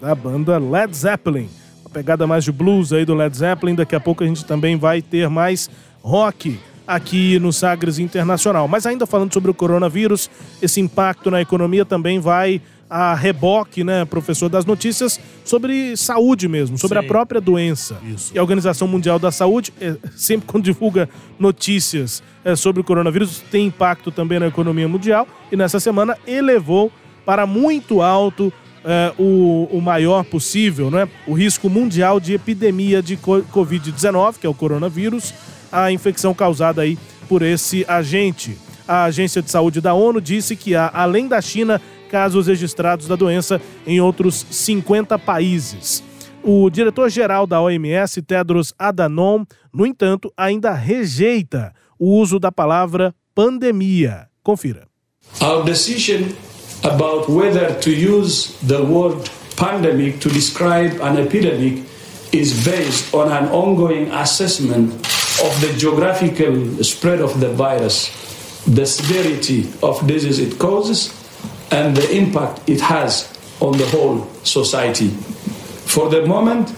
[0.00, 1.48] da banda Led Zeppelin.
[1.80, 3.74] Uma pegada mais de blues aí do Led Zeppelin.
[3.74, 5.68] Daqui a pouco a gente também vai ter mais
[6.02, 8.68] rock aqui no Sagres Internacional.
[8.68, 10.30] Mas ainda falando sobre o coronavírus,
[10.62, 16.78] esse impacto na economia também vai a reboque, né, professor das notícias sobre saúde mesmo,
[16.78, 17.04] sobre Sim.
[17.04, 17.98] a própria doença.
[18.04, 18.32] Isso.
[18.34, 23.42] E a Organização Mundial da Saúde, é, sempre quando divulga notícias é, sobre o coronavírus,
[23.50, 26.92] tem impacto também na economia mundial e nessa semana elevou
[27.24, 28.52] para muito alto
[28.84, 34.50] é, o, o, maior possível, né, o risco mundial de epidemia de Covid-19, que é
[34.50, 35.34] o coronavírus,
[35.76, 36.96] a infecção causada aí
[37.28, 38.56] por esse agente.
[38.88, 43.14] A Agência de Saúde da ONU disse que há, além da China, casos registrados da
[43.14, 46.02] doença em outros 50 países.
[46.42, 54.28] O diretor-geral da OMS, Tedros Adhanom, no entanto, ainda rejeita o uso da palavra pandemia.
[54.42, 54.86] Confira.
[55.42, 56.28] Our decision
[56.84, 61.82] about whether to use the word pandemic to describe an epidemic
[62.32, 64.94] is based on an ongoing assessment
[65.44, 68.10] of the geographical spread of the virus,
[68.64, 71.12] the severity of disease it causes,
[71.70, 75.08] and the impact it has on the whole society.
[75.08, 76.74] For the moment,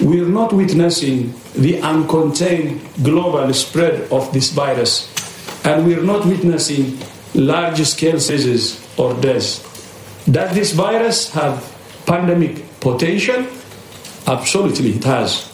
[0.00, 5.08] we are not witnessing the uncontained global spread of this virus,
[5.64, 6.98] and we are not witnessing
[7.34, 9.60] large scale diseases or deaths.
[10.30, 11.64] Does this virus have
[12.06, 13.46] pandemic potential?
[14.26, 15.49] Absolutely, it has.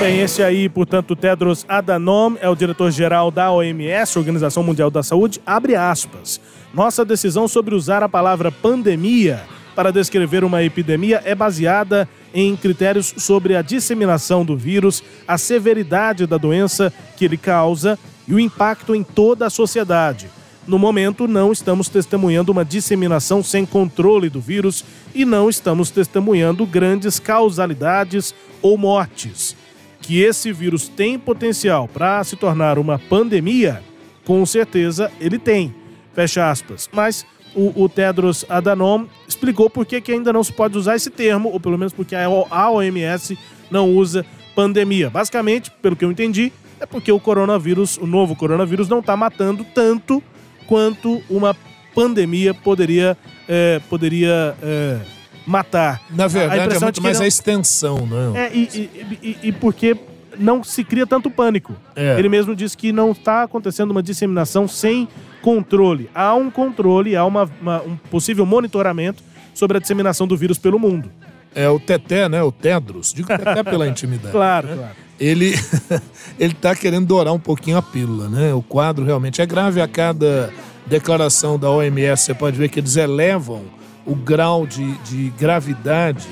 [0.00, 5.42] Bem, esse aí, portanto, Tedros Adhanom é o diretor-geral da OMS, Organização Mundial da Saúde,
[5.44, 6.40] abre aspas.
[6.72, 9.42] Nossa decisão sobre usar a palavra pandemia
[9.76, 16.26] para descrever uma epidemia é baseada em critérios sobre a disseminação do vírus, a severidade
[16.26, 20.30] da doença que ele causa e o impacto em toda a sociedade.
[20.66, 24.82] No momento, não estamos testemunhando uma disseminação sem controle do vírus
[25.14, 29.59] e não estamos testemunhando grandes causalidades ou mortes
[30.00, 33.82] que esse vírus tem potencial para se tornar uma pandemia,
[34.24, 35.74] com certeza ele tem.
[36.14, 36.88] Fecha aspas.
[36.92, 41.10] Mas o, o Tedros Adhanom explicou por que, que ainda não se pode usar esse
[41.10, 43.38] termo, ou pelo menos porque a OMS
[43.70, 45.10] não usa pandemia.
[45.10, 49.64] Basicamente, pelo que eu entendi, é porque o coronavírus, o novo coronavírus, não está matando
[49.74, 50.22] tanto
[50.66, 51.54] quanto uma
[51.94, 53.16] pandemia poderia,
[53.48, 54.98] é, poderia é,
[55.46, 56.00] matar.
[56.10, 57.24] Na verdade, é muito mais não...
[57.24, 58.46] a extensão, né?
[58.46, 59.96] É, e, e, e, e porque
[60.38, 61.74] não se cria tanto pânico.
[61.94, 62.18] É.
[62.18, 65.08] Ele mesmo disse que não está acontecendo uma disseminação sem
[65.42, 66.08] controle.
[66.14, 69.22] Há um controle, há uma, uma, um possível monitoramento
[69.54, 71.10] sobre a disseminação do vírus pelo mundo.
[71.54, 72.42] É o Teté, né?
[72.42, 73.12] O Tedros.
[73.12, 74.32] Digo Teté pela intimidade.
[74.32, 74.76] claro, né?
[74.76, 74.94] claro.
[75.18, 75.54] Ele
[76.38, 78.54] ele está querendo dourar um pouquinho a pílula, né?
[78.54, 79.80] O quadro realmente é grave.
[79.80, 80.52] A cada
[80.86, 83.64] declaração da OMS, você pode ver que eles elevam
[84.10, 86.26] o grau de, de gravidade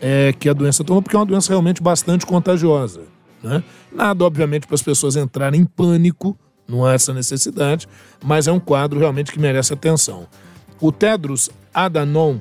[0.00, 3.02] é, que a doença toma, porque é uma doença realmente bastante contagiosa.
[3.40, 3.62] Né?
[3.92, 7.86] Nada, obviamente, para as pessoas entrarem em pânico, não há essa necessidade,
[8.24, 10.26] mas é um quadro realmente que merece atenção.
[10.80, 12.40] O Tedros Adhanom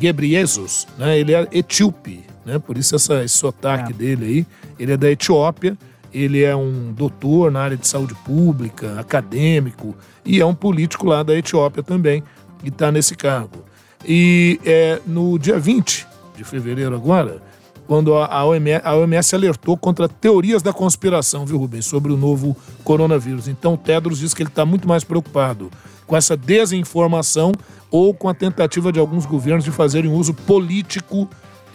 [0.00, 3.94] Ghebreyesus, né, ele é etíope, né, por isso essa, esse sotaque é.
[3.94, 4.46] dele aí,
[4.80, 5.78] ele é da Etiópia,
[6.12, 11.22] ele é um doutor na área de saúde pública, acadêmico, e é um político lá
[11.22, 12.24] da Etiópia também,
[12.64, 13.67] e está nesse cargo.
[14.06, 16.06] E é, no dia 20
[16.36, 17.42] de fevereiro agora,
[17.86, 22.54] quando a OMS, a OMS alertou contra teorias da conspiração, viu, Rubens, sobre o novo
[22.84, 23.48] coronavírus.
[23.48, 25.70] Então, o Tedros diz que ele está muito mais preocupado
[26.06, 27.52] com essa desinformação
[27.90, 31.28] ou com a tentativa de alguns governos de fazerem uso político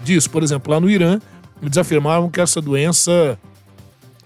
[0.04, 0.30] disso.
[0.30, 1.20] Por exemplo, lá no Irã,
[1.62, 3.38] eles afirmavam que essa doença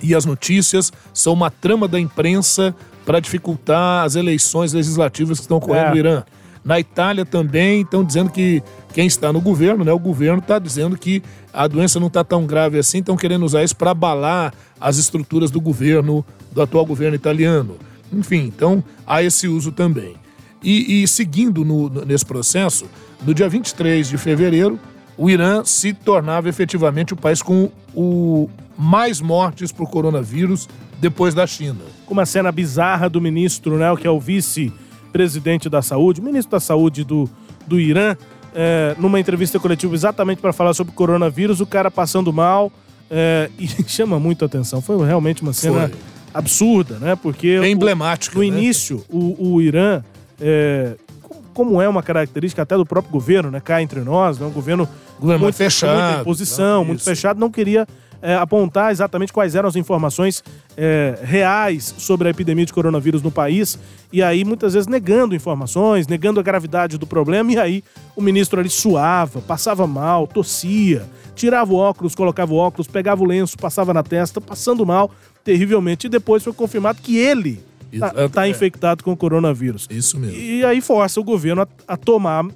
[0.02, 5.58] e as notícias são uma trama da imprensa para dificultar as eleições legislativas que estão
[5.58, 5.92] ocorrendo é.
[5.92, 6.24] no Irã.
[6.68, 8.62] Na Itália também estão dizendo que
[8.94, 12.46] quem está no governo, né, o governo está dizendo que a doença não está tão
[12.46, 17.16] grave assim, estão querendo usar isso para abalar as estruturas do governo, do atual governo
[17.16, 17.78] italiano.
[18.12, 20.16] Enfim, então há esse uso também.
[20.62, 22.86] E, e seguindo no, nesse processo,
[23.26, 24.78] no dia 23 de fevereiro,
[25.18, 30.68] o Irã se tornava efetivamente o país com o mais mortes por coronavírus
[31.00, 31.80] depois da China.
[32.06, 34.20] Com uma cena bizarra do ministro, né, que é o
[35.18, 37.30] vice-presidente da saúde, ministro da saúde do,
[37.66, 38.16] do Irã,
[38.54, 42.72] é, numa entrevista coletiva exatamente para falar sobre coronavírus, o cara passando mal
[43.10, 44.82] é, e chama muito atenção.
[44.82, 46.00] Foi realmente uma cena Foi.
[46.34, 47.16] absurda, né?
[47.16, 48.36] Porque é emblemático.
[48.36, 48.48] No né?
[48.48, 50.04] início, o, o Irã
[50.40, 50.96] é,
[51.54, 53.60] como é uma característica até do próprio governo, né?
[53.60, 54.46] Cá entre nós, né?
[54.46, 54.88] um governo,
[55.20, 57.88] governo muito fechado, muita posição, muito fechado, não queria
[58.22, 60.44] é, apontar exatamente quais eram as informações
[60.76, 63.78] é, reais sobre a epidemia de coronavírus no país,
[64.12, 67.84] e aí muitas vezes negando informações, negando a gravidade do problema, e aí
[68.16, 73.26] o ministro ali suava, passava mal, tossia, tirava o óculos, colocava o óculos, pegava o
[73.26, 75.12] lenço, passava na testa, passando mal
[75.44, 79.88] terrivelmente, e depois foi confirmado que ele está tá infectado com o coronavírus.
[79.90, 80.38] Isso mesmo.
[80.38, 82.52] E aí força o governo a, a tomar é,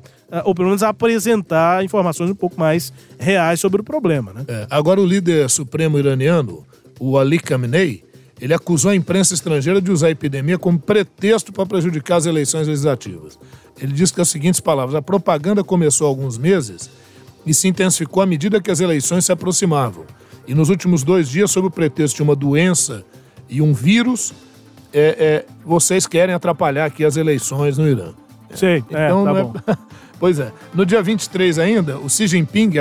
[0.46, 4.34] ou pelo menos apresentar informações um pouco mais reais sobre o problema.
[4.34, 4.46] Né?
[4.48, 6.65] É, agora, o líder supremo iraniano,
[7.00, 8.04] o Ali Khamenei,
[8.39, 12.67] ele acusou a imprensa estrangeira de usar a epidemia como pretexto para prejudicar as eleições
[12.67, 13.38] legislativas.
[13.80, 16.89] Ele disse que as seguintes palavras: a propaganda começou há alguns meses
[17.46, 20.06] e se intensificou à medida que as eleições se aproximavam.
[20.48, 23.04] E nos últimos dois dias, sob o pretexto de uma doença
[23.48, 24.34] e um vírus,
[24.91, 28.13] é, é, vocês querem atrapalhar aqui as eleições no Irã.
[28.56, 29.54] Sei, é, então, tá bom.
[30.21, 30.53] Pois é.
[30.71, 32.73] No dia 23 ainda, o Xi Jinping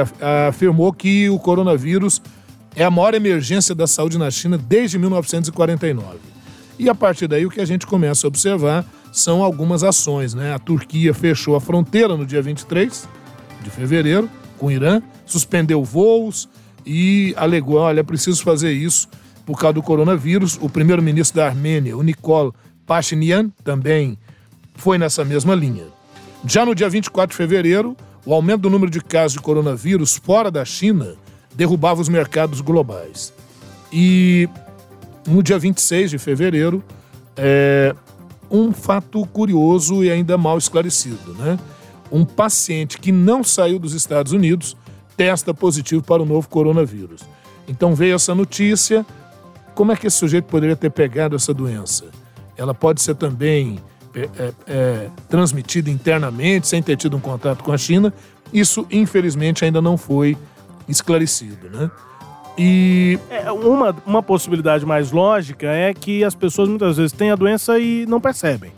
[0.46, 2.20] afirmou que o coronavírus
[2.76, 6.18] é a maior emergência da saúde na China desde 1949.
[6.78, 10.52] E a partir daí o que a gente começa a observar são algumas ações, né?
[10.52, 13.08] A Turquia fechou a fronteira no dia 23
[13.62, 16.46] de fevereiro com o Irã, suspendeu voos
[16.84, 19.08] e alegou, olha, preciso fazer isso
[19.46, 20.58] por causa do coronavírus.
[20.60, 24.18] O primeiro-ministro da Armênia, o Nikol Pashinyan, também
[24.74, 25.84] foi nessa mesma linha.
[26.44, 30.50] Já no dia 24 de fevereiro, o aumento do número de casos de coronavírus fora
[30.50, 31.14] da China
[31.54, 33.32] derrubava os mercados globais.
[33.92, 34.48] E
[35.26, 36.82] no dia 26 de fevereiro,
[37.36, 37.94] é,
[38.50, 41.58] um fato curioso e ainda mal esclarecido, né?
[42.10, 44.76] Um paciente que não saiu dos Estados Unidos
[45.16, 47.22] testa positivo para o novo coronavírus.
[47.68, 49.04] Então veio essa notícia.
[49.74, 52.06] Como é que esse sujeito poderia ter pegado essa doença?
[52.56, 53.78] Ela pode ser também
[54.14, 58.12] é, é, é, transmitido internamente, sem ter tido um contato com a China.
[58.52, 60.36] Isso, infelizmente, ainda não foi
[60.88, 61.90] esclarecido, né?
[62.58, 67.36] E é, uma, uma possibilidade mais lógica é que as pessoas muitas vezes têm a
[67.36, 68.72] doença e não percebem.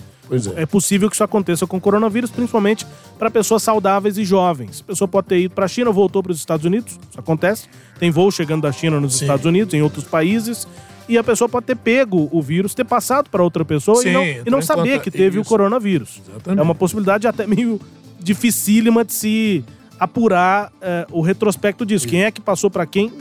[0.56, 0.62] É.
[0.62, 2.86] é possível que isso aconteça com o coronavírus, principalmente
[3.18, 4.80] para pessoas saudáveis e jovens.
[4.80, 7.68] A pessoa pode ter ido para a China, voltou para os Estados Unidos, isso acontece.
[7.98, 9.24] Tem voo chegando da China nos Sim.
[9.24, 10.66] Estados Unidos, em outros países,
[11.08, 14.12] e a pessoa pode ter pego o vírus, ter passado para outra pessoa Sim, e
[14.12, 15.40] não, e não saber que teve isso.
[15.40, 16.20] o coronavírus.
[16.28, 16.60] Exatamente.
[16.60, 17.80] É uma possibilidade até meio
[18.20, 19.64] dificílima de se
[19.98, 22.06] apurar é, o retrospecto disso.
[22.06, 22.10] Isso.
[22.10, 23.12] Quem é que passou para quem?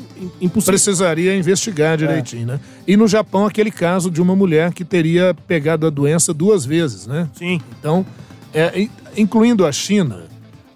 [0.41, 0.73] Impossível.
[0.73, 2.53] Precisaria investigar direitinho, é.
[2.53, 2.59] né?
[2.87, 7.05] E no Japão, aquele caso de uma mulher que teria pegado a doença duas vezes,
[7.05, 7.29] né?
[7.35, 7.61] Sim.
[7.79, 8.03] Então,
[8.53, 10.23] é, incluindo a China,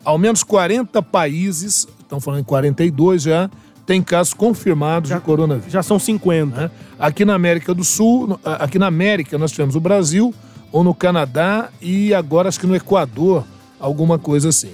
[0.03, 3.49] ao menos 40 países, estão falando em 42 já,
[3.85, 5.71] tem casos confirmados já, de coronavírus.
[5.71, 6.55] Já são 50.
[6.55, 6.71] Né?
[6.97, 10.33] Aqui na América do Sul, aqui na América nós tivemos o Brasil,
[10.71, 13.45] ou no Canadá e agora acho que no Equador,
[13.79, 14.71] alguma coisa assim.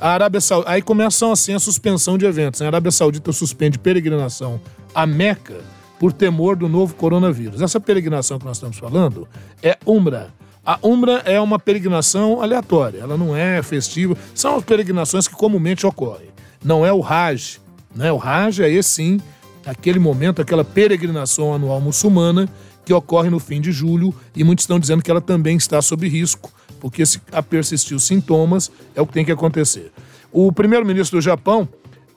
[0.00, 2.60] A Arábia Saudita, aí começam assim a suspensão de eventos.
[2.60, 2.66] Né?
[2.66, 4.60] A Arábia Saudita suspende peregrinação
[4.94, 5.56] a Meca
[5.98, 7.62] por temor do novo coronavírus.
[7.62, 9.26] Essa peregrinação que nós estamos falando
[9.62, 10.32] é Umra.
[10.64, 14.16] A Umra é uma peregrinação aleatória, ela não é festiva.
[14.34, 16.28] São as peregrinações que comumente ocorrem.
[16.62, 17.58] Não é o Hajj,
[17.98, 18.12] né?
[18.12, 19.20] O Hajj é esse sim,
[19.66, 22.48] aquele momento, aquela peregrinação anual muçulmana
[22.84, 26.08] que ocorre no fim de julho e muitos estão dizendo que ela também está sob
[26.08, 27.20] risco, porque se
[27.50, 29.90] persistir os sintomas é o que tem que acontecer.
[30.30, 31.68] O primeiro-ministro do Japão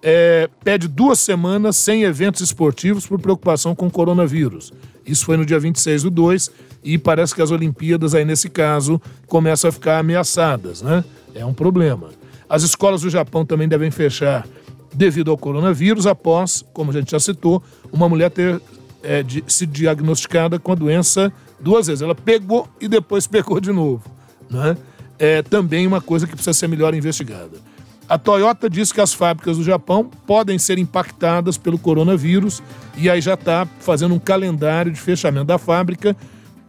[0.04, 4.72] é, pede duas semanas sem eventos esportivos por preocupação com o coronavírus.
[5.04, 6.52] Isso foi no dia 26 do 2
[6.84, 11.04] e parece que as Olimpíadas aí nesse caso começam a ficar ameaçadas, né?
[11.34, 12.10] É um problema.
[12.48, 14.46] As escolas do Japão também devem fechar
[14.94, 18.62] devido ao coronavírus, após, como a gente já citou, uma mulher ter
[19.04, 22.02] é, de, se diagnosticada com a doença duas vezes.
[22.02, 24.04] Ela pegou e depois pegou de novo.
[24.50, 24.78] Né?
[25.18, 27.72] É também uma coisa que precisa ser melhor investigada.
[28.10, 32.62] A Toyota diz que as fábricas do Japão podem ser impactadas pelo coronavírus
[32.98, 36.16] e aí já está fazendo um calendário de fechamento da fábrica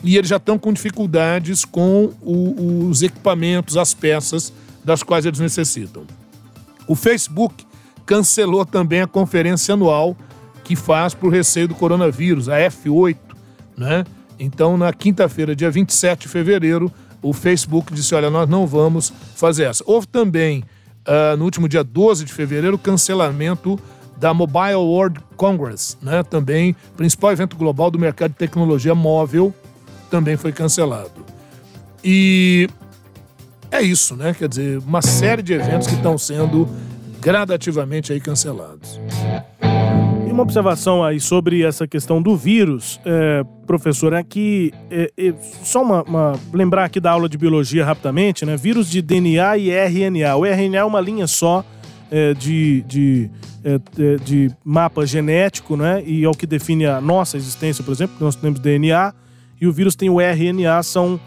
[0.04, 4.52] e eles já estão com dificuldades com o, os equipamentos, as peças
[4.84, 6.04] das quais eles necessitam.
[6.86, 7.64] O Facebook
[8.06, 10.16] cancelou também a conferência anual
[10.64, 13.16] que faz por receio do coronavírus, a F8,
[13.76, 14.04] né?
[14.38, 16.90] Então, na quinta-feira, dia 27 de fevereiro,
[17.20, 19.84] o Facebook disse: olha, nós não vamos fazer essa.
[19.86, 20.64] Houve também,
[21.06, 23.78] uh, no último dia 12 de fevereiro, o cancelamento
[24.16, 26.22] da Mobile World Congress, né?
[26.22, 29.54] Também, principal evento global do mercado de tecnologia móvel,
[30.10, 31.24] também foi cancelado.
[32.04, 32.68] E
[33.70, 34.34] é isso, né?
[34.34, 36.68] Quer dizer, uma série de eventos que estão sendo
[37.22, 39.00] gradativamente aí cancelados.
[40.26, 45.34] E uma observação aí sobre essa questão do vírus, é, professor, é que é, é,
[45.62, 48.56] só uma, uma, lembrar aqui da aula de biologia rapidamente, né?
[48.56, 50.36] Vírus de DNA e RNA.
[50.36, 51.64] O RNA é uma linha só
[52.10, 53.30] é, de, de,
[53.62, 56.02] é, é, de mapa genético, né?
[56.04, 59.14] E é o que define a nossa existência, por exemplo, nós temos DNA
[59.60, 61.20] e o vírus tem o RNA, são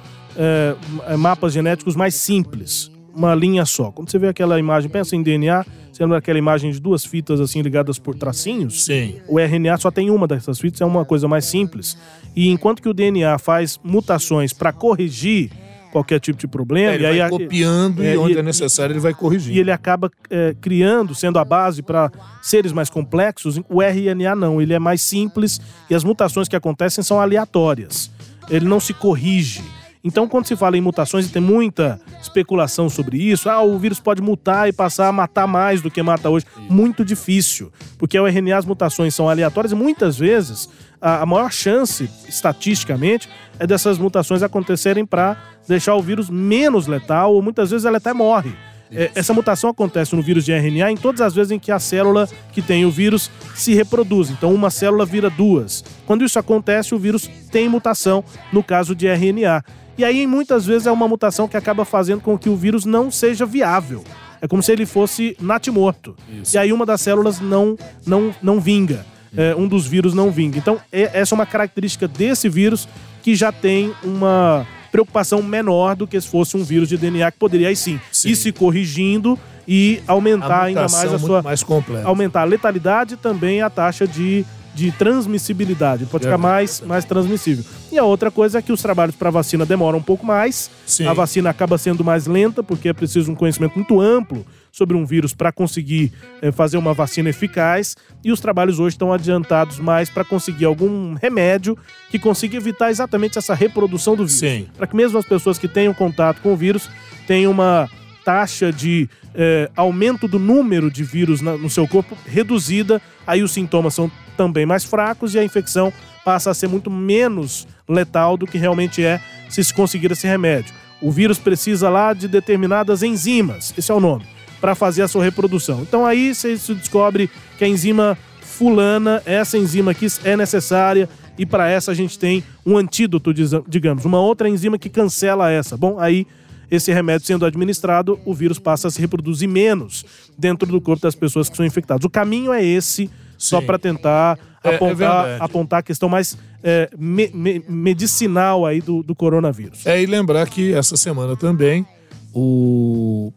[1.18, 3.92] mapas genéticos mais simples, uma linha só.
[3.92, 7.40] Quando você vê aquela imagem, pensa em DNA, você lembra aquela imagem de duas fitas
[7.40, 8.84] assim ligadas por tracinhos?
[8.84, 9.16] Sim.
[9.28, 11.98] O RNA só tem uma dessas fitas, é uma coisa mais simples.
[12.36, 15.50] E enquanto que o DNA faz mutações para corrigir
[15.96, 16.92] qualquer tipo de problema.
[16.92, 19.56] É, ele e vai copiando é, e onde e, é necessário ele vai corrigindo.
[19.56, 22.12] E ele acaba é, criando, sendo a base para
[22.42, 23.58] seres mais complexos.
[23.70, 28.12] O RNA não, ele é mais simples e as mutações que acontecem são aleatórias.
[28.50, 29.64] Ele não se corrige.
[30.06, 34.00] Então, quando se fala em mutações, e tem muita especulação sobre isso, ah, o vírus
[34.00, 36.46] pode mutar e passar a matar mais do que mata hoje.
[36.70, 40.70] Muito difícil, porque o RNA, as mutações são aleatórias e muitas vezes
[41.02, 43.28] a, a maior chance, estatisticamente,
[43.58, 45.38] é dessas mutações acontecerem para
[45.68, 48.54] deixar o vírus menos letal, ou muitas vezes ela até morre.
[48.92, 51.80] É, essa mutação acontece no vírus de RNA em todas as vezes em que a
[51.80, 54.30] célula que tem o vírus se reproduz.
[54.30, 55.84] Então, uma célula vira duas.
[56.06, 59.64] Quando isso acontece, o vírus tem mutação, no caso de RNA.
[59.98, 63.10] E aí, muitas vezes, é uma mutação que acaba fazendo com que o vírus não
[63.10, 64.04] seja viável.
[64.42, 66.16] É como se ele fosse natimorto.
[66.30, 66.56] Isso.
[66.56, 69.06] E aí uma das células não, não, não vinga.
[69.36, 70.58] É, um dos vírus não vinga.
[70.58, 72.88] Então, é, essa é uma característica desse vírus
[73.22, 77.38] que já tem uma preocupação menor do que se fosse um vírus de DNA que
[77.38, 78.30] poderia aí sim, sim.
[78.30, 79.38] ir se corrigindo
[79.68, 81.66] e aumentar ainda mais a sua mais
[82.06, 84.46] aumentar a letalidade e também a taxa de
[84.76, 87.64] de transmissibilidade, pode ficar mais, mais transmissível.
[87.92, 91.08] E a outra coisa é que os trabalhos para vacina demoram um pouco mais, Sim.
[91.08, 95.06] a vacina acaba sendo mais lenta, porque é preciso um conhecimento muito amplo sobre um
[95.06, 96.12] vírus para conseguir
[96.42, 101.14] é, fazer uma vacina eficaz, e os trabalhos hoje estão adiantados mais para conseguir algum
[101.14, 101.78] remédio
[102.12, 104.40] que consiga evitar exatamente essa reprodução do vírus.
[104.76, 106.90] Para que mesmo as pessoas que tenham contato com o vírus
[107.26, 107.90] tenham uma
[108.26, 113.52] taxa de é, aumento do número de vírus na, no seu corpo reduzida, aí os
[113.52, 115.94] sintomas são também mais fracos e a infecção
[116.26, 120.74] passa a ser muito menos letal do que realmente é se se conseguir esse remédio.
[121.00, 124.26] O vírus precisa lá de determinadas enzimas, esse é o nome,
[124.60, 125.82] para fazer a sua reprodução.
[125.82, 131.08] Então aí você descobre que a enzima fulana, essa enzima aqui é necessária
[131.38, 133.32] e para essa a gente tem um antídoto,
[133.68, 135.78] digamos, uma outra enzima que cancela essa.
[135.78, 136.26] Bom, aí
[136.70, 140.06] esse remédio sendo administrado, o vírus passa a se reproduzir menos
[140.38, 142.06] dentro do corpo das pessoas que são infectadas.
[142.06, 146.38] O caminho é esse só para tentar é, é apontar, é apontar a questão mais
[146.64, 149.86] é, me, me, medicinal aí do, do coronavírus.
[149.86, 151.86] É, e lembrar que essa semana também
[152.34, 153.32] o,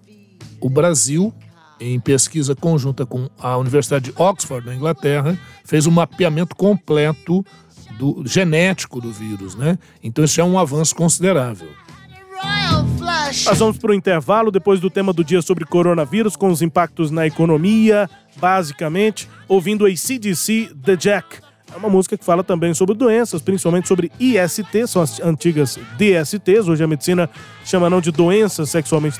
[0.60, 1.32] o Brasil,
[1.78, 7.44] em pesquisa conjunta com a Universidade de Oxford, na Inglaterra, fez um mapeamento completo
[7.98, 9.78] do genético do vírus, né?
[10.02, 11.68] Então isso é um avanço considerável.
[13.44, 17.10] Nós vamos para o intervalo depois do tema do dia sobre coronavírus, com os impactos
[17.10, 21.48] na economia, basicamente, ouvindo a ACDC The Jack.
[21.72, 26.66] É uma música que fala também sobre doenças, principalmente sobre IST, são as antigas DSTs.
[26.66, 27.28] Hoje a medicina
[27.64, 29.18] chama não de doenças sexualmente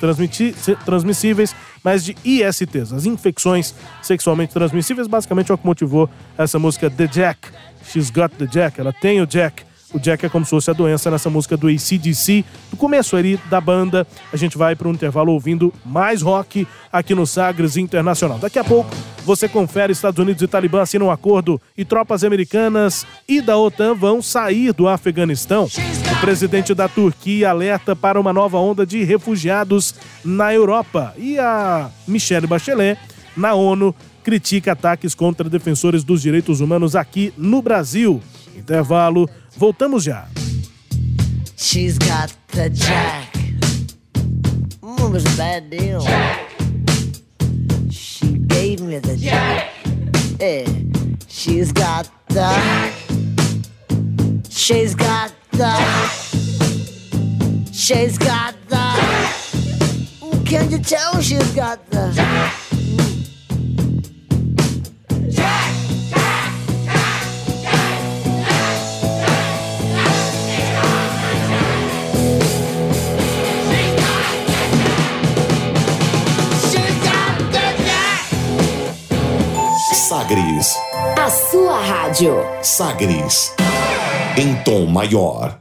[0.84, 1.54] transmissíveis,
[1.84, 5.06] mas de ISTs, as infecções sexualmente transmissíveis.
[5.06, 6.08] Basicamente é o que motivou
[6.38, 7.50] essa música The Jack.
[7.84, 9.67] She's got the Jack, ela tem o Jack.
[9.92, 12.44] O Jack é como se fosse a doença nessa música do ACDC.
[12.70, 17.14] No começo ali da banda, a gente vai para um intervalo ouvindo mais rock aqui
[17.14, 18.38] no Sagres Internacional.
[18.38, 18.90] Daqui a pouco
[19.24, 23.94] você confere Estados Unidos e Talibã assinam um acordo e tropas americanas e da OTAN
[23.94, 25.64] vão sair do Afeganistão.
[25.64, 31.14] O presidente da Turquia alerta para uma nova onda de refugiados na Europa.
[31.16, 32.98] E a Michelle Bachelet,
[33.34, 38.22] na ONU, critica ataques contra defensores dos direitos humanos aqui no Brasil.
[38.54, 40.28] Intervalo, voltamos já.
[41.56, 43.32] She's got the jack.
[44.80, 46.00] Mm, was a bad deal.
[47.90, 49.72] She gave me the jack.
[50.38, 50.64] Yeah.
[51.26, 52.48] She's got the.
[54.48, 55.74] She's got the.
[57.72, 58.78] She's got the.
[60.46, 62.67] Can you tell she's got the?
[80.08, 80.74] Sagres.
[81.18, 82.36] A sua rádio.
[82.62, 83.52] Sagres.
[84.38, 85.60] Em tom maior.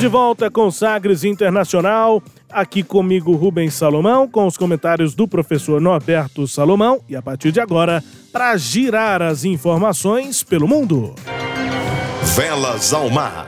[0.00, 2.22] Estamos de volta com Sagres Internacional.
[2.48, 7.02] Aqui comigo Rubens Salomão, com os comentários do professor Norberto Salomão.
[7.06, 11.14] E a partir de agora, para girar as informações pelo mundo.
[12.34, 13.46] Velas ao mar.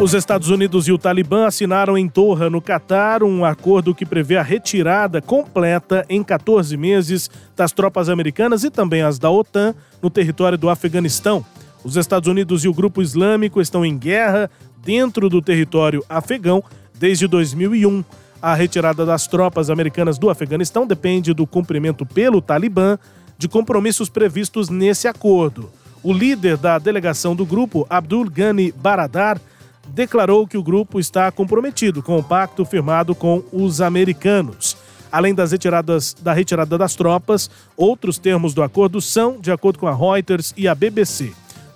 [0.00, 4.36] Os Estados Unidos e o Talibã assinaram em Doha, no Catar, um acordo que prevê
[4.36, 10.08] a retirada completa em 14 meses das tropas americanas e também as da OTAN no
[10.08, 11.44] território do Afeganistão.
[11.84, 14.50] Os Estados Unidos e o grupo islâmico estão em guerra
[14.84, 16.62] dentro do território afegão
[16.94, 18.04] desde 2001.
[18.40, 22.98] A retirada das tropas americanas do Afeganistão depende do cumprimento pelo Talibã
[23.36, 25.70] de compromissos previstos nesse acordo.
[26.02, 29.40] O líder da delegação do grupo, Abdul Ghani Baradar,
[29.88, 34.76] declarou que o grupo está comprometido com o pacto firmado com os americanos.
[35.10, 39.86] Além das retiradas, da retirada das tropas, outros termos do acordo são, de acordo com
[39.86, 41.32] a Reuters e a BBC,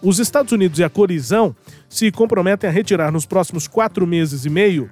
[0.08, 1.54] os Estados Unidos e a coalizão
[1.88, 4.88] se comprometem a retirar nos próximos quatro meses e meio,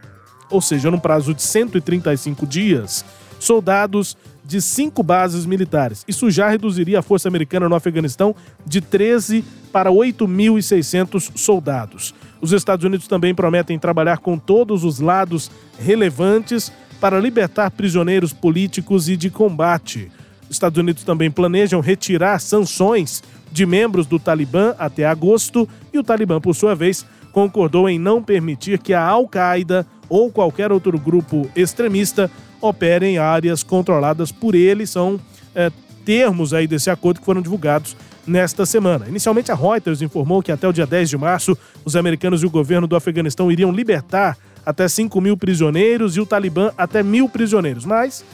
[0.51, 3.05] ou seja, num prazo de 135 dias,
[3.39, 6.05] soldados de cinco bases militares.
[6.09, 8.35] Isso já reduziria a força americana no Afeganistão
[8.67, 12.13] de 13 para 8.600 soldados.
[12.41, 15.49] Os Estados Unidos também prometem trabalhar com todos os lados
[15.79, 20.11] relevantes para libertar prisioneiros políticos e de combate.
[20.51, 23.23] Os Estados Unidos também planejam retirar sanções
[23.55, 28.21] de membros do Talibã até agosto e o Talibã, por sua vez, concordou em não
[28.21, 32.29] permitir que a Al-Qaeda ou qualquer outro grupo extremista
[32.61, 34.89] opere em áreas controladas por ele.
[34.89, 35.21] São
[35.55, 35.71] é,
[36.05, 37.97] termos aí desse acordo que foram divulgados
[38.27, 39.07] nesta semana.
[39.09, 42.51] Inicialmente, a Reuters informou que até o dia 10 de março, os americanos e o
[42.51, 44.37] governo do Afeganistão iriam libertar
[44.67, 47.85] até 5 mil prisioneiros e o Talibã até mil prisioneiros.
[47.85, 48.25] Mas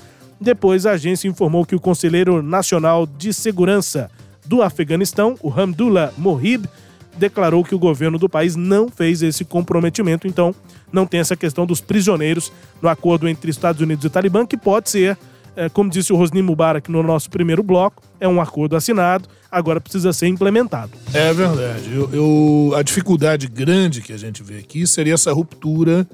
[0.41, 4.11] depois a agência informou que o Conselheiro Nacional de Segurança
[4.51, 6.67] do Afeganistão, o Hamdullah Mohib,
[7.17, 10.53] declarou que o governo do país não fez esse comprometimento, então
[10.93, 12.51] não tem essa questão dos prisioneiros
[12.83, 15.17] no acordo entre Estados Unidos e Talibã, que pode ser,
[15.55, 19.81] é, como disse o Rosni Mubarak no nosso primeiro bloco, é um acordo assinado, agora
[19.81, 20.91] precisa ser implementado.
[21.15, 21.89] É verdade.
[21.95, 26.05] Eu, eu, a dificuldade grande que a gente vê aqui seria essa ruptura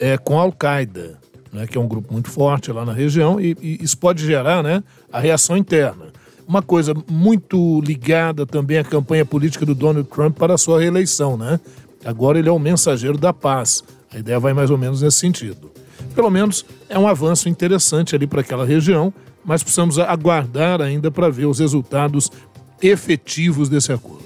[0.00, 1.20] é, com a Al-Qaeda,
[1.52, 4.60] né, que é um grupo muito forte lá na região, e, e isso pode gerar
[4.60, 4.82] né,
[5.12, 6.06] a reação interna
[6.46, 11.36] uma coisa muito ligada também à campanha política do Donald Trump para a sua reeleição,
[11.36, 11.58] né?
[12.04, 13.82] Agora ele é o mensageiro da paz.
[14.12, 15.70] A ideia vai mais ou menos nesse sentido.
[16.14, 19.12] Pelo menos é um avanço interessante ali para aquela região,
[19.44, 22.30] mas precisamos aguardar ainda para ver os resultados
[22.80, 24.24] efetivos desse acordo.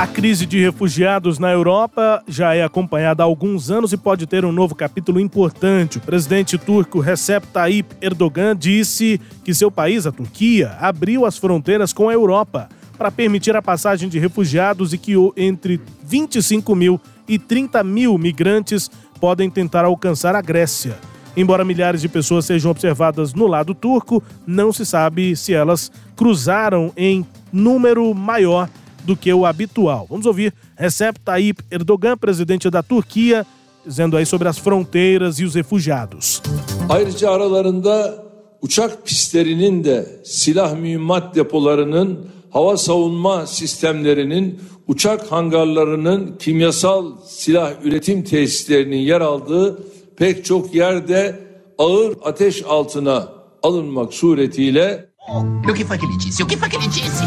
[0.00, 4.46] A crise de refugiados na Europa já é acompanhada há alguns anos e pode ter
[4.46, 5.98] um novo capítulo importante.
[5.98, 11.92] O presidente turco Recep Tayyip Erdogan disse que seu país, a Turquia, abriu as fronteiras
[11.92, 16.98] com a Europa para permitir a passagem de refugiados e que entre 25 mil
[17.28, 18.90] e 30 mil migrantes
[19.20, 20.96] podem tentar alcançar a Grécia.
[21.36, 26.90] Embora milhares de pessoas sejam observadas no lado turco, não se sabe se elas cruzaram
[26.96, 27.22] em
[27.52, 28.66] número maior
[29.06, 30.06] do que o habitual.
[30.08, 33.46] Vamos ouvir Recep Tayyip Erdogan, presidente da Turquia,
[33.86, 36.42] dizendo aí sobre as fronteiras e os refugiados.
[36.88, 38.24] Ayrıca aralarında
[38.62, 48.98] uçak pistlerinin de silah mühimmat depolarının, hava savunma sistemlerinin, uçak hangarlarının, kimyasal silah üretim tesislerinin
[48.98, 49.78] yer aldığı
[50.16, 51.40] pek çok yerde
[51.78, 53.28] ağır ateş altına
[53.62, 57.24] alınmak suretiyle O que foi que ele disse?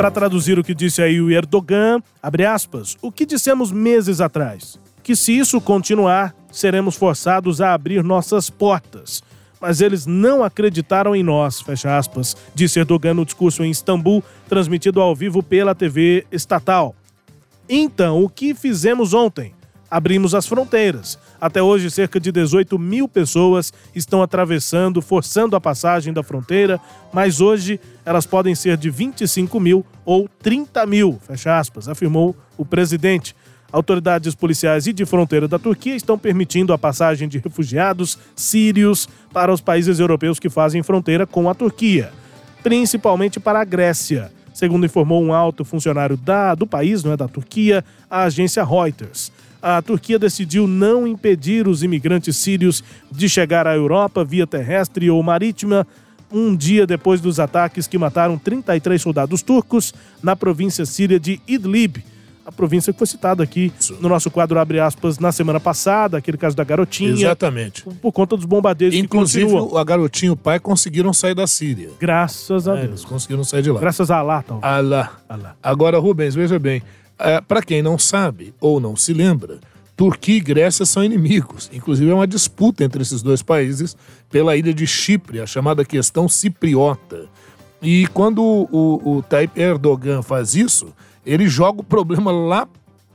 [0.00, 4.80] Para traduzir o que disse aí o Erdogan, abre aspas, o que dissemos meses atrás?
[5.02, 9.22] Que se isso continuar, seremos forçados a abrir nossas portas.
[9.60, 15.02] Mas eles não acreditaram em nós, fecha aspas, disse Erdogan no discurso em Istambul, transmitido
[15.02, 16.94] ao vivo pela TV estatal.
[17.68, 19.52] Então, o que fizemos ontem?
[19.90, 21.18] Abrimos as fronteiras.
[21.40, 26.78] Até hoje, cerca de 18 mil pessoas estão atravessando, forçando a passagem da fronteira,
[27.12, 32.64] mas hoje elas podem ser de 25 mil ou 30 mil, fecha aspas, afirmou o
[32.64, 33.34] presidente.
[33.72, 39.52] Autoridades policiais e de fronteira da Turquia estão permitindo a passagem de refugiados sírios para
[39.52, 42.12] os países europeus que fazem fronteira com a Turquia,
[42.62, 47.28] principalmente para a Grécia, segundo informou um alto funcionário da, do país, não é da
[47.28, 49.32] Turquia, a agência Reuters
[49.62, 55.22] a Turquia decidiu não impedir os imigrantes sírios de chegar à Europa via terrestre ou
[55.22, 55.86] marítima,
[56.32, 59.92] um dia depois dos ataques que mataram 33 soldados turcos
[60.22, 61.98] na província síria de Idlib.
[62.46, 66.36] A província que foi citada aqui no nosso quadro Abre aspas na semana passada, aquele
[66.38, 67.10] caso da garotinha.
[67.12, 67.84] Exatamente.
[68.00, 69.78] Por, conta dos bombardeios Inclusive, que continuam.
[69.78, 71.90] a garotinha e o pai conseguiram sair da Síria.
[72.00, 72.88] Graças a É, Deus.
[72.88, 73.78] eles conseguiram sair de lá.
[73.78, 74.64] Graças a Allah, talvez.
[74.72, 75.12] Alá.
[75.28, 75.56] Allah.
[75.62, 76.82] Agora, Rubens, veja bem.
[77.46, 79.60] Para quem não sabe ou não se lembra,
[79.96, 81.68] Turquia e Grécia são inimigos.
[81.72, 83.94] Inclusive, é uma disputa entre esses dois países
[84.30, 87.28] pela ilha de Chipre, a chamada questão cipriota.
[87.82, 90.94] E quando o, o, o Tayyip Erdogan faz isso,
[91.24, 92.66] ele joga o problema lá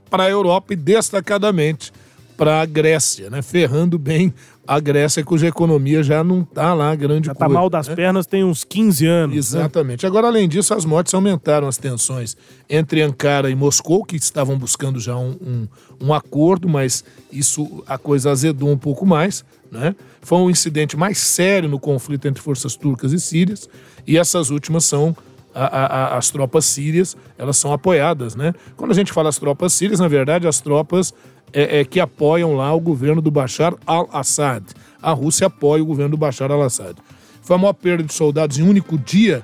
[0.09, 1.91] para a Europa e destacadamente
[2.37, 3.41] para a Grécia, né?
[3.41, 4.33] ferrando bem
[4.67, 7.53] a Grécia, cuja economia já não está lá grande Já tá coisa.
[7.59, 7.95] mal das né?
[7.95, 9.33] pernas tem uns 15 anos.
[9.35, 9.39] né?
[9.39, 10.05] Exatamente.
[10.05, 12.35] Agora, além disso, as mortes aumentaram as tensões
[12.69, 15.67] entre Ankara e Moscou, que estavam buscando já um, um,
[16.07, 19.45] um acordo, mas isso a coisa azedou um pouco mais.
[19.71, 19.95] Né?
[20.21, 23.69] Foi um incidente mais sério no conflito entre forças turcas e sírias,
[24.07, 25.15] e essas últimas são
[25.53, 28.35] a- a- as tropas sírias, elas são apoiadas.
[28.35, 28.53] Né?
[28.75, 31.13] Quando a gente fala as tropas sírias, na verdade, as tropas
[31.55, 34.65] é, é, que apoiam lá o governo do Bashar al-Assad.
[35.01, 36.97] A Rússia apoia o governo do Bashar al-Assad.
[37.41, 39.41] Foi a maior perda de soldados em um único dia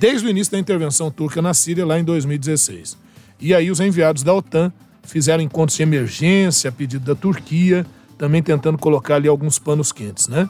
[0.00, 2.96] desde o início da intervenção turca na Síria, lá em 2016.
[3.38, 4.72] E aí os enviados da OTAN
[5.02, 7.84] fizeram encontros de emergência a pedido da Turquia,
[8.16, 10.48] também tentando colocar ali alguns panos quentes, né?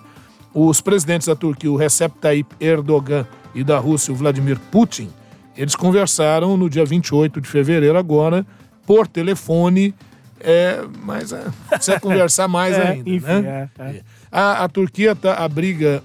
[0.55, 5.09] Os presidentes da Turquia, o Recep Tayyip Erdogan, e da Rússia, o Vladimir Putin,
[5.57, 8.47] eles conversaram no dia 28 de fevereiro agora,
[8.87, 9.95] por telefone,
[10.43, 13.71] é, mas é, precisa conversar mais É, ainda, enfim, né?
[13.79, 14.03] é, é.
[14.31, 16.03] A, a Turquia tá, abriga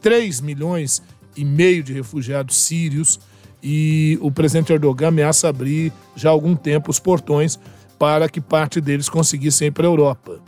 [0.00, 1.02] 3 milhões
[1.36, 3.18] e meio de refugiados sírios
[3.62, 7.58] e o presidente Erdogan ameaça abrir já há algum tempo os portões
[7.98, 10.38] para que parte deles conseguissem ir para a Europa.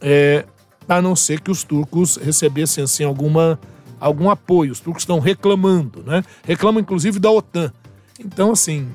[0.00, 0.44] É,
[0.88, 3.58] a não ser que os turcos recebessem assim alguma,
[3.98, 4.72] algum apoio.
[4.72, 6.22] Os turcos estão reclamando, né?
[6.44, 7.72] Reclamam inclusive da OTAN.
[8.18, 8.88] Então, assim,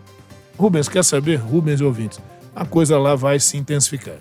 [0.57, 1.37] Rubens, quer saber?
[1.37, 2.19] Rubens e ouvintes,
[2.55, 4.15] a coisa lá vai se intensificar.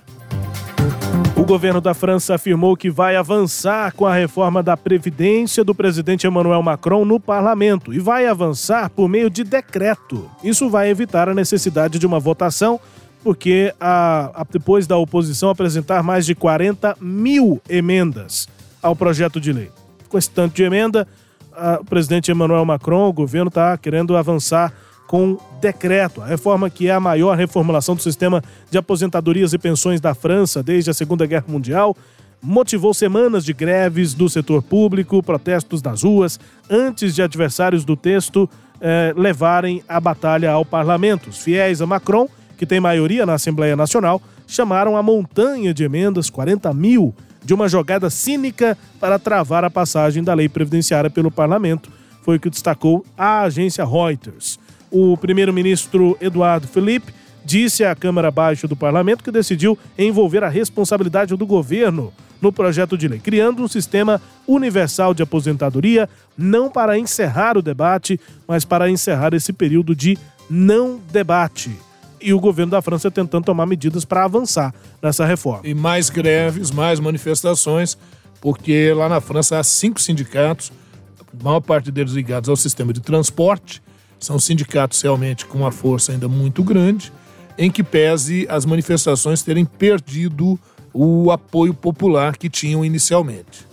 [1.37, 6.27] O governo da França afirmou que vai avançar com a reforma da Previdência do presidente
[6.27, 10.31] Emmanuel Macron no parlamento e vai avançar por meio de decreto.
[10.43, 12.81] Isso vai evitar a necessidade de uma votação,
[13.23, 18.49] porque a- a- depois da oposição apresentar mais de 40 mil emendas
[18.83, 19.71] ao projeto de lei.
[20.09, 21.07] Com esse tanto de emenda,
[21.53, 24.73] a- o presidente Emmanuel Macron, o governo, está querendo avançar
[25.07, 26.23] com decreto.
[26.23, 30.63] A reforma que é a maior reformulação do sistema de aposentadorias e pensões da França
[30.63, 31.97] desde a Segunda Guerra Mundial
[32.45, 36.39] motivou semanas de greves do setor público, protestos nas ruas,
[36.69, 38.49] antes de adversários do texto
[38.81, 41.31] eh, levarem a batalha ao parlamento.
[41.31, 42.29] Os fiéis a Macron,
[42.59, 47.67] que tem maioria na Assembleia Nacional, chamaram a montanha de emendas, 40 mil, de uma
[47.67, 51.91] jogada cínica para travar a passagem da lei previdenciária pelo parlamento.
[52.23, 54.59] Foi o que destacou a agência Reuters.
[54.97, 57.13] O primeiro-ministro Eduardo Felipe
[57.45, 62.97] disse à Câmara Baixa do Parlamento que decidiu envolver a responsabilidade do governo no projeto
[62.97, 68.89] de lei, criando um sistema universal de aposentadoria, não para encerrar o debate, mas para
[68.89, 70.17] encerrar esse período de
[70.49, 71.77] não debate.
[72.21, 74.73] E o governo da França tentando tomar medidas para avançar
[75.03, 75.63] nessa reforma.
[75.65, 77.99] E mais greves, mais manifestações,
[78.41, 80.71] porque lá na França há cinco sindicatos,
[81.19, 83.83] a maior parte deles ligados ao sistema de transporte,
[84.25, 87.13] são sindicatos realmente com uma força ainda muito grande,
[87.59, 90.59] em que pese as manifestações terem perdido
[90.93, 93.67] o apoio popular que tinham inicialmente.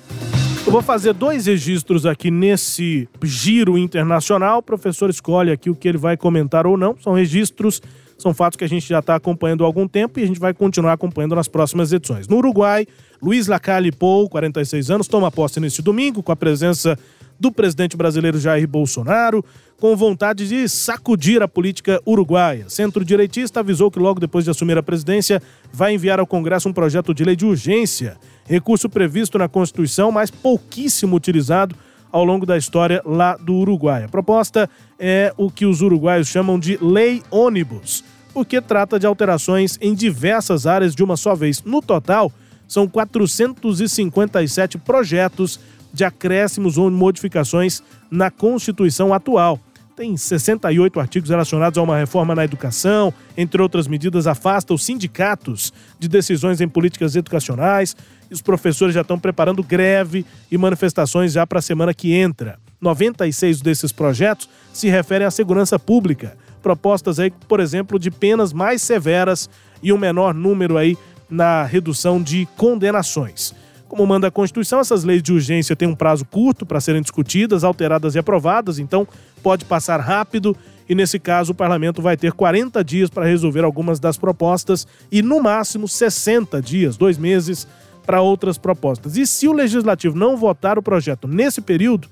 [0.65, 4.59] Eu vou fazer dois registros aqui nesse giro internacional.
[4.59, 6.95] O professor escolhe aqui o que ele vai comentar ou não.
[7.01, 7.81] São registros,
[8.17, 10.53] são fatos que a gente já está acompanhando há algum tempo e a gente vai
[10.53, 12.27] continuar acompanhando nas próximas edições.
[12.27, 12.85] No Uruguai,
[13.21, 16.97] Luiz Lacalle Pou, 46 anos, toma posse neste domingo com a presença
[17.41, 19.43] do presidente brasileiro Jair Bolsonaro,
[19.79, 22.69] com vontade de sacudir a política uruguaia.
[22.69, 25.41] Centro-direitista avisou que logo depois de assumir a presidência
[25.73, 28.15] vai enviar ao Congresso um projeto de lei de urgência,
[28.45, 31.75] recurso previsto na Constituição, mas pouquíssimo utilizado
[32.11, 34.03] ao longo da história lá do Uruguai.
[34.03, 34.69] A proposta
[34.99, 38.03] é o que os uruguaios chamam de lei ônibus,
[38.35, 41.63] porque trata de alterações em diversas áreas de uma só vez.
[41.63, 42.31] No total,
[42.71, 45.59] são 457 projetos
[45.93, 49.59] de acréscimos ou modificações na Constituição atual.
[49.95, 55.71] Tem 68 artigos relacionados a uma reforma na educação, entre outras medidas, afasta os sindicatos
[55.99, 57.95] de decisões em políticas educacionais.
[58.29, 62.57] E os professores já estão preparando greve e manifestações já para a semana que entra.
[62.79, 66.35] 96 desses projetos se referem à segurança pública.
[66.63, 69.49] Propostas aí, por exemplo, de penas mais severas
[69.83, 70.97] e um menor número aí
[71.29, 73.53] na redução de condenações.
[73.91, 77.61] Como manda a Constituição, essas leis de urgência têm um prazo curto para serem discutidas,
[77.61, 79.05] alteradas e aprovadas, então
[79.43, 80.55] pode passar rápido
[80.87, 85.21] e, nesse caso, o parlamento vai ter 40 dias para resolver algumas das propostas e,
[85.21, 87.67] no máximo, 60 dias, dois meses,
[88.05, 89.17] para outras propostas.
[89.17, 92.07] E se o legislativo não votar o projeto nesse período,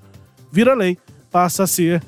[0.51, 0.97] vira lei,
[1.31, 2.03] passa a ser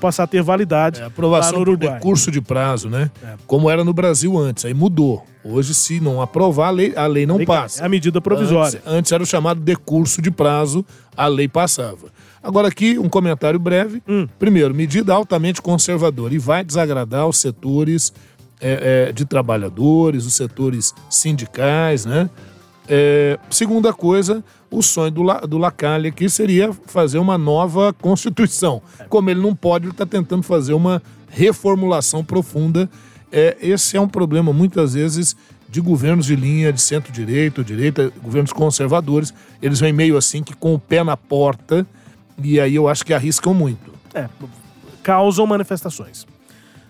[0.00, 1.00] passa a ter validade.
[1.00, 3.10] É, aprovação por decurso de prazo, né?
[3.22, 3.34] É.
[3.46, 5.24] Como era no Brasil antes, aí mudou.
[5.44, 7.82] Hoje, se não aprovar, a lei, a lei não lei passa.
[7.82, 8.78] É a medida provisória.
[8.78, 10.84] Antes, antes, era o chamado decurso de prazo,
[11.16, 12.08] a lei passava.
[12.42, 14.02] Agora aqui, um comentário breve.
[14.06, 14.26] Hum.
[14.38, 18.12] Primeiro, medida altamente conservadora e vai desagradar os setores
[18.60, 22.28] é, é, de trabalhadores, os setores sindicais, né?
[22.88, 28.80] É, segunda coisa, o sonho do, La, do Lacalle aqui seria fazer uma nova Constituição.
[29.08, 32.88] Como ele não pode, ele está tentando fazer uma reformulação profunda.
[33.30, 35.36] É, esse é um problema, muitas vezes,
[35.68, 39.34] de governos de linha de centro-direita, direita, governos conservadores.
[39.60, 41.86] Eles vêm meio assim que com o pé na porta,
[42.42, 43.92] e aí eu acho que arriscam muito.
[44.14, 44.28] É,
[45.02, 46.26] causam manifestações.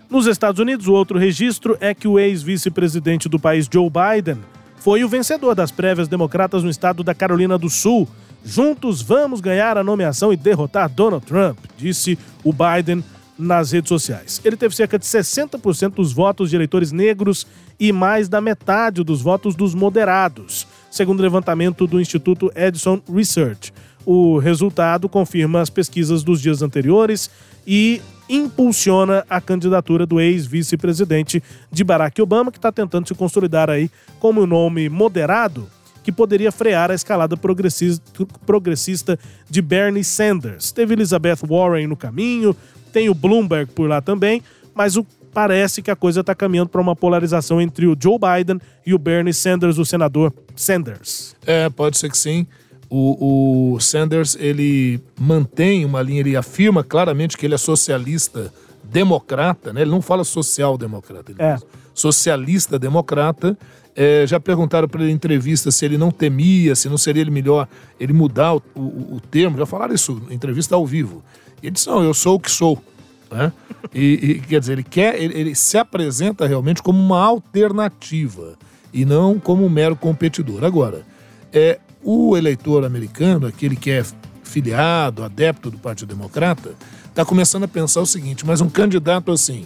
[0.09, 4.39] Nos Estados Unidos, o outro registro é que o ex-vice-presidente do país, Joe Biden,
[4.79, 8.07] foi o vencedor das prévias democratas no estado da Carolina do Sul.
[8.43, 13.03] Juntos vamos ganhar a nomeação e derrotar Donald Trump, disse o Biden
[13.37, 14.41] nas redes sociais.
[14.43, 17.47] Ele teve cerca de 60% dos votos de eleitores negros
[17.79, 23.73] e mais da metade dos votos dos moderados, segundo o levantamento do Instituto Edison Research.
[24.05, 27.29] O resultado confirma as pesquisas dos dias anteriores
[27.65, 33.89] e impulsiona a candidatura do ex-vice-presidente de Barack Obama, que está tentando se consolidar aí
[34.19, 35.67] como um nome moderado
[36.03, 39.19] que poderia frear a escalada progressista
[39.49, 40.71] de Bernie Sanders.
[40.71, 42.55] Teve Elizabeth Warren no caminho,
[42.91, 44.41] tem o Bloomberg por lá também,
[44.73, 48.59] mas o, parece que a coisa está caminhando para uma polarização entre o Joe Biden
[48.85, 51.35] e o Bernie Sanders, o senador Sanders.
[51.45, 52.47] É, pode ser que sim.
[52.89, 58.51] O, o Sanders ele mantém uma linha, ele afirma claramente que ele é socialista
[58.83, 59.81] democrata, né?
[59.81, 61.53] Ele não fala social-democrata, ele é.
[61.55, 61.65] diz
[61.99, 63.57] socialista democrata.
[63.95, 67.31] É, já perguntaram para ele em entrevista se ele não temia, se não seria ele
[67.31, 67.67] melhor
[67.99, 69.57] ele mudar o, o, o termo.
[69.57, 71.21] Já falaram isso em entrevista ao vivo.
[71.61, 72.81] Ele disse: Não, eu sou o que sou.
[73.29, 73.51] Né?
[73.93, 78.57] E, e, quer dizer, ele quer, ele, ele, se apresenta realmente como uma alternativa
[78.93, 80.63] e não como um mero competidor.
[80.63, 81.05] Agora,
[81.51, 84.03] é, o eleitor americano, aquele que é
[84.43, 86.73] filiado, adepto do Partido Democrata,
[87.07, 89.65] está começando a pensar o seguinte: mas um candidato assim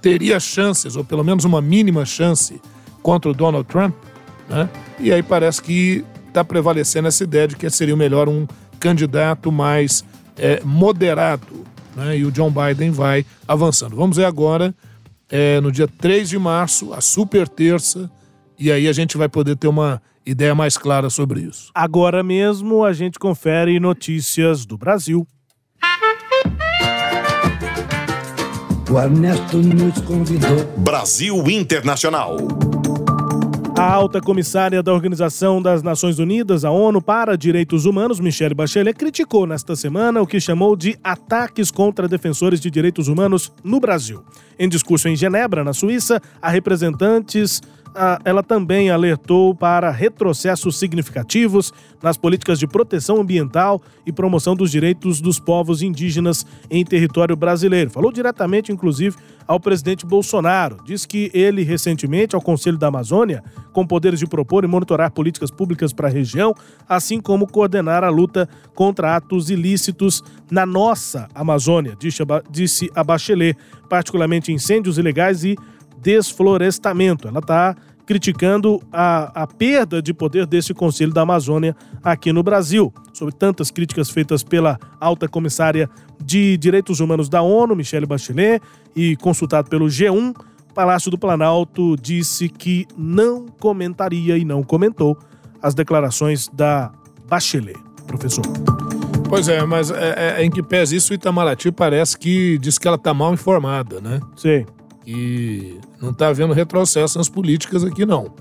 [0.00, 2.60] teria chances, ou pelo menos uma mínima chance,
[3.02, 3.94] contra o Donald Trump?
[4.48, 4.68] Né?
[4.98, 8.46] E aí parece que está prevalecendo essa ideia de que seria melhor um
[8.80, 10.04] candidato mais
[10.36, 11.64] é, moderado.
[11.94, 12.18] Né?
[12.18, 13.94] E o John Biden vai avançando.
[13.94, 14.74] Vamos ver agora,
[15.30, 18.10] é, no dia 3 de março, a super terça
[18.62, 21.72] e aí a gente vai poder ter uma ideia mais clara sobre isso.
[21.74, 25.26] Agora mesmo a gente confere notícias do Brasil.
[28.88, 30.64] O Ernesto nos convidou.
[30.78, 32.36] Brasil Internacional.
[33.76, 38.96] A alta comissária da Organização das Nações Unidas, a ONU, para Direitos Humanos, Michelle Bachelet,
[38.96, 44.22] criticou nesta semana o que chamou de ataques contra defensores de direitos humanos no Brasil.
[44.56, 47.60] Em discurso em Genebra, na Suíça, a representantes
[48.24, 51.72] ela também alertou para retrocessos significativos
[52.02, 57.90] nas políticas de proteção ambiental e promoção dos direitos dos povos indígenas em território brasileiro.
[57.90, 59.16] Falou diretamente, inclusive,
[59.46, 60.78] ao presidente Bolsonaro.
[60.84, 65.50] Diz que ele, recentemente, ao Conselho da Amazônia, com poderes de propor e monitorar políticas
[65.50, 66.54] públicas para a região,
[66.88, 71.96] assim como coordenar a luta contra atos ilícitos na nossa Amazônia,
[72.50, 73.56] disse a Bachelet,
[73.88, 75.56] particularmente incêndios ilegais e
[76.02, 77.28] desflorestamento.
[77.28, 82.92] Ela está criticando a, a perda de poder desse Conselho da Amazônia aqui no Brasil.
[83.12, 85.88] Sobre tantas críticas feitas pela alta comissária
[86.22, 88.60] de Direitos Humanos da ONU, Michelle Bachelet,
[88.94, 90.34] e consultado pelo G1,
[90.70, 95.16] o Palácio do Planalto disse que não comentaria e não comentou
[95.62, 96.90] as declarações da
[97.28, 97.78] Bachelet.
[98.06, 98.44] Professor.
[99.28, 102.86] Pois é, mas é, é, em que pese isso, o Itamaraty parece que diz que
[102.86, 104.20] ela está mal informada, né?
[104.36, 104.66] Sim.
[105.06, 108.32] E não está havendo retrocesso nas políticas aqui, não.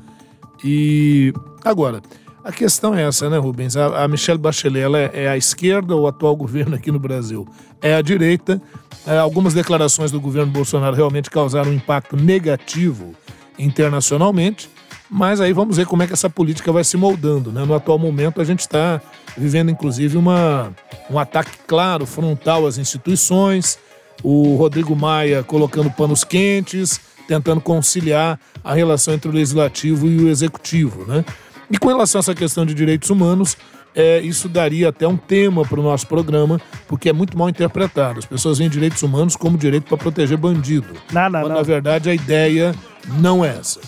[0.64, 1.32] E
[1.64, 2.02] agora,
[2.44, 3.78] a questão é essa, né, Rubens?
[3.78, 7.48] A, a Michelle Bachelet ela é, é, a esquerda, o atual governo aqui no Brasil
[7.82, 8.62] é a direita.
[9.06, 13.14] É, algumas declarações do governo Bolsonaro realmente causaram um impacto negativo
[13.58, 14.70] internacionalmente,
[15.10, 17.52] mas aí vamos ver como é que essa política vai se moldando.
[17.52, 17.64] Né?
[17.64, 19.02] No atual momento, a gente está
[19.38, 20.72] vivendo, inclusive, uma,
[21.10, 23.78] um ataque claro, frontal às instituições
[24.24, 30.30] o Rodrigo Maia colocando panos quentes, tentando conciliar a relação entre o legislativo e o
[30.30, 31.06] executivo.
[31.06, 31.24] Né?
[31.70, 33.58] E com relação a essa questão de direitos humanos,
[33.96, 38.20] é, isso daria até um tema para o nosso programa, porque é muito mal interpretado.
[38.20, 40.94] As pessoas veem direitos humanos como direito para proteger bandido.
[41.12, 41.58] Não, não, quando, não.
[41.58, 42.74] na verdade, a ideia
[43.20, 43.80] não é essa.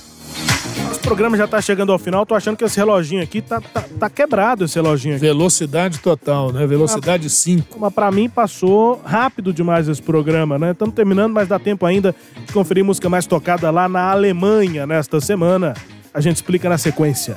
[1.03, 3.83] Esse programa já tá chegando ao final, tô achando que esse reloginho aqui tá, tá,
[3.99, 5.25] tá quebrado, esse reloginho aqui.
[5.25, 6.65] Velocidade total, né?
[6.65, 7.77] Velocidade 5.
[7.77, 10.71] Mas pra mim passou rápido demais esse programa, né?
[10.71, 15.19] Estamos terminando, mas dá tempo ainda de conferir música mais tocada lá na Alemanha nesta
[15.19, 15.73] semana.
[16.13, 17.35] A gente explica na sequência.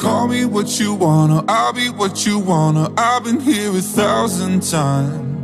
[0.00, 2.92] Call me what you wanna, I'll be what you wanna.
[2.96, 5.43] I've been here a thousand times.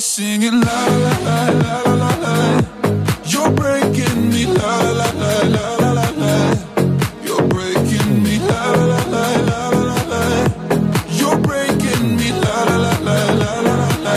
[0.00, 2.34] Be singing la la la la la la.
[3.26, 6.32] You're breaking me la la la la la la la.
[7.22, 10.22] You're breaking me la la la la la la la.
[11.18, 14.16] You're breaking me la la la la la la la.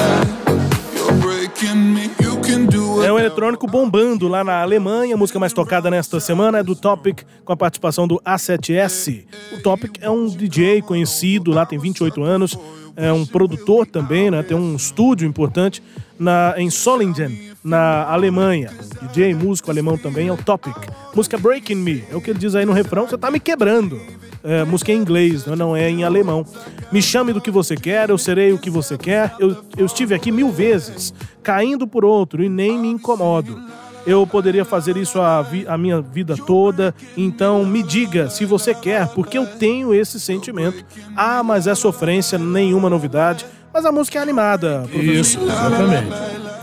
[0.95, 2.03] You're breaking me.
[2.21, 3.07] You can do it.
[3.09, 5.15] É o eletrônico bombando lá na Alemanha.
[5.15, 9.25] A música mais tocada nesta semana é do Topic com a participação do A7S.
[9.51, 12.57] O Topic é um DJ conhecido lá, tem 28 anos
[12.95, 14.43] é um produtor também, né?
[14.43, 15.81] Tem um estúdio importante
[16.19, 18.71] na, em Solingen, na Alemanha.
[19.01, 20.75] DJ, músico alemão também, é o Topic.
[21.15, 23.99] Música Breaking Me, é o que ele diz aí no refrão, você tá me quebrando.
[24.43, 25.55] É, música em inglês, né?
[25.55, 26.45] não é em alemão.
[26.91, 29.33] Me chame do que você quer, eu serei o que você quer.
[29.39, 33.57] Eu, eu estive aqui mil vezes, caindo por outro e nem me incomodo
[34.05, 36.93] eu poderia fazer isso a, vi, a, minha vida toda.
[37.15, 40.83] Então me diga se você quer, porque eu tenho esse sentimento.
[41.15, 43.45] Ah, mas é sofrência, nenhuma novidade.
[43.73, 45.13] Mas a música é animada, professor.
[45.13, 46.11] Isso, exatamente.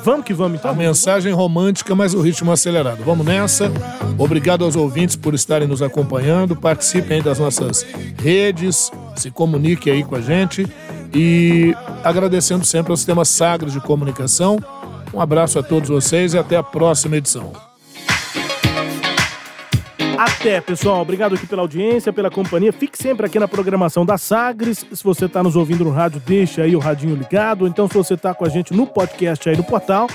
[0.03, 0.71] Vamos que vamos então.
[0.71, 3.03] A mensagem romântica, mas o ritmo acelerado.
[3.05, 3.71] Vamos nessa.
[4.17, 6.57] Obrigado aos ouvintes por estarem nos acompanhando.
[6.57, 7.85] Participem aí das nossas
[8.17, 10.67] redes, se comuniquem aí com a gente.
[11.13, 11.75] E
[12.05, 14.59] agradecendo sempre ao Sistema Sagres de Comunicação
[15.13, 17.53] um abraço a todos vocês e até a próxima edição.
[20.21, 21.01] Até, pessoal.
[21.01, 22.75] Obrigado aqui pela audiência, pela companhia.
[22.75, 24.85] Fique sempre aqui na programação da Sagres.
[24.93, 27.67] Se você está nos ouvindo no rádio, deixa aí o radinho ligado.
[27.67, 30.09] Então, se você está com a gente no podcast aí do portal,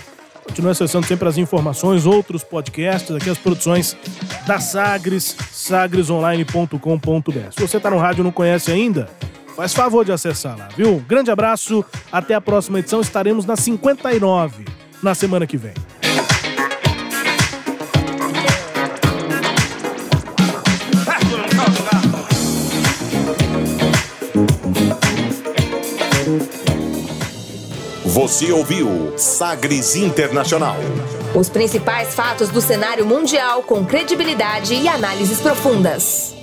[0.43, 3.97] continue acessando sempre as informações, outros podcasts, aqui as produções
[4.45, 7.51] da Sagres, sagresonline.com.br.
[7.51, 9.09] Se você está no rádio e não conhece ainda,
[9.55, 11.03] faz favor de acessar lá, viu?
[11.07, 13.01] Grande abraço, até a próxima edição.
[13.01, 15.73] Estaremos na 59 na semana que vem.
[28.05, 30.77] Você ouviu Sagres Internacional.
[31.35, 36.33] Os principais fatos do cenário mundial com credibilidade e análises profundas.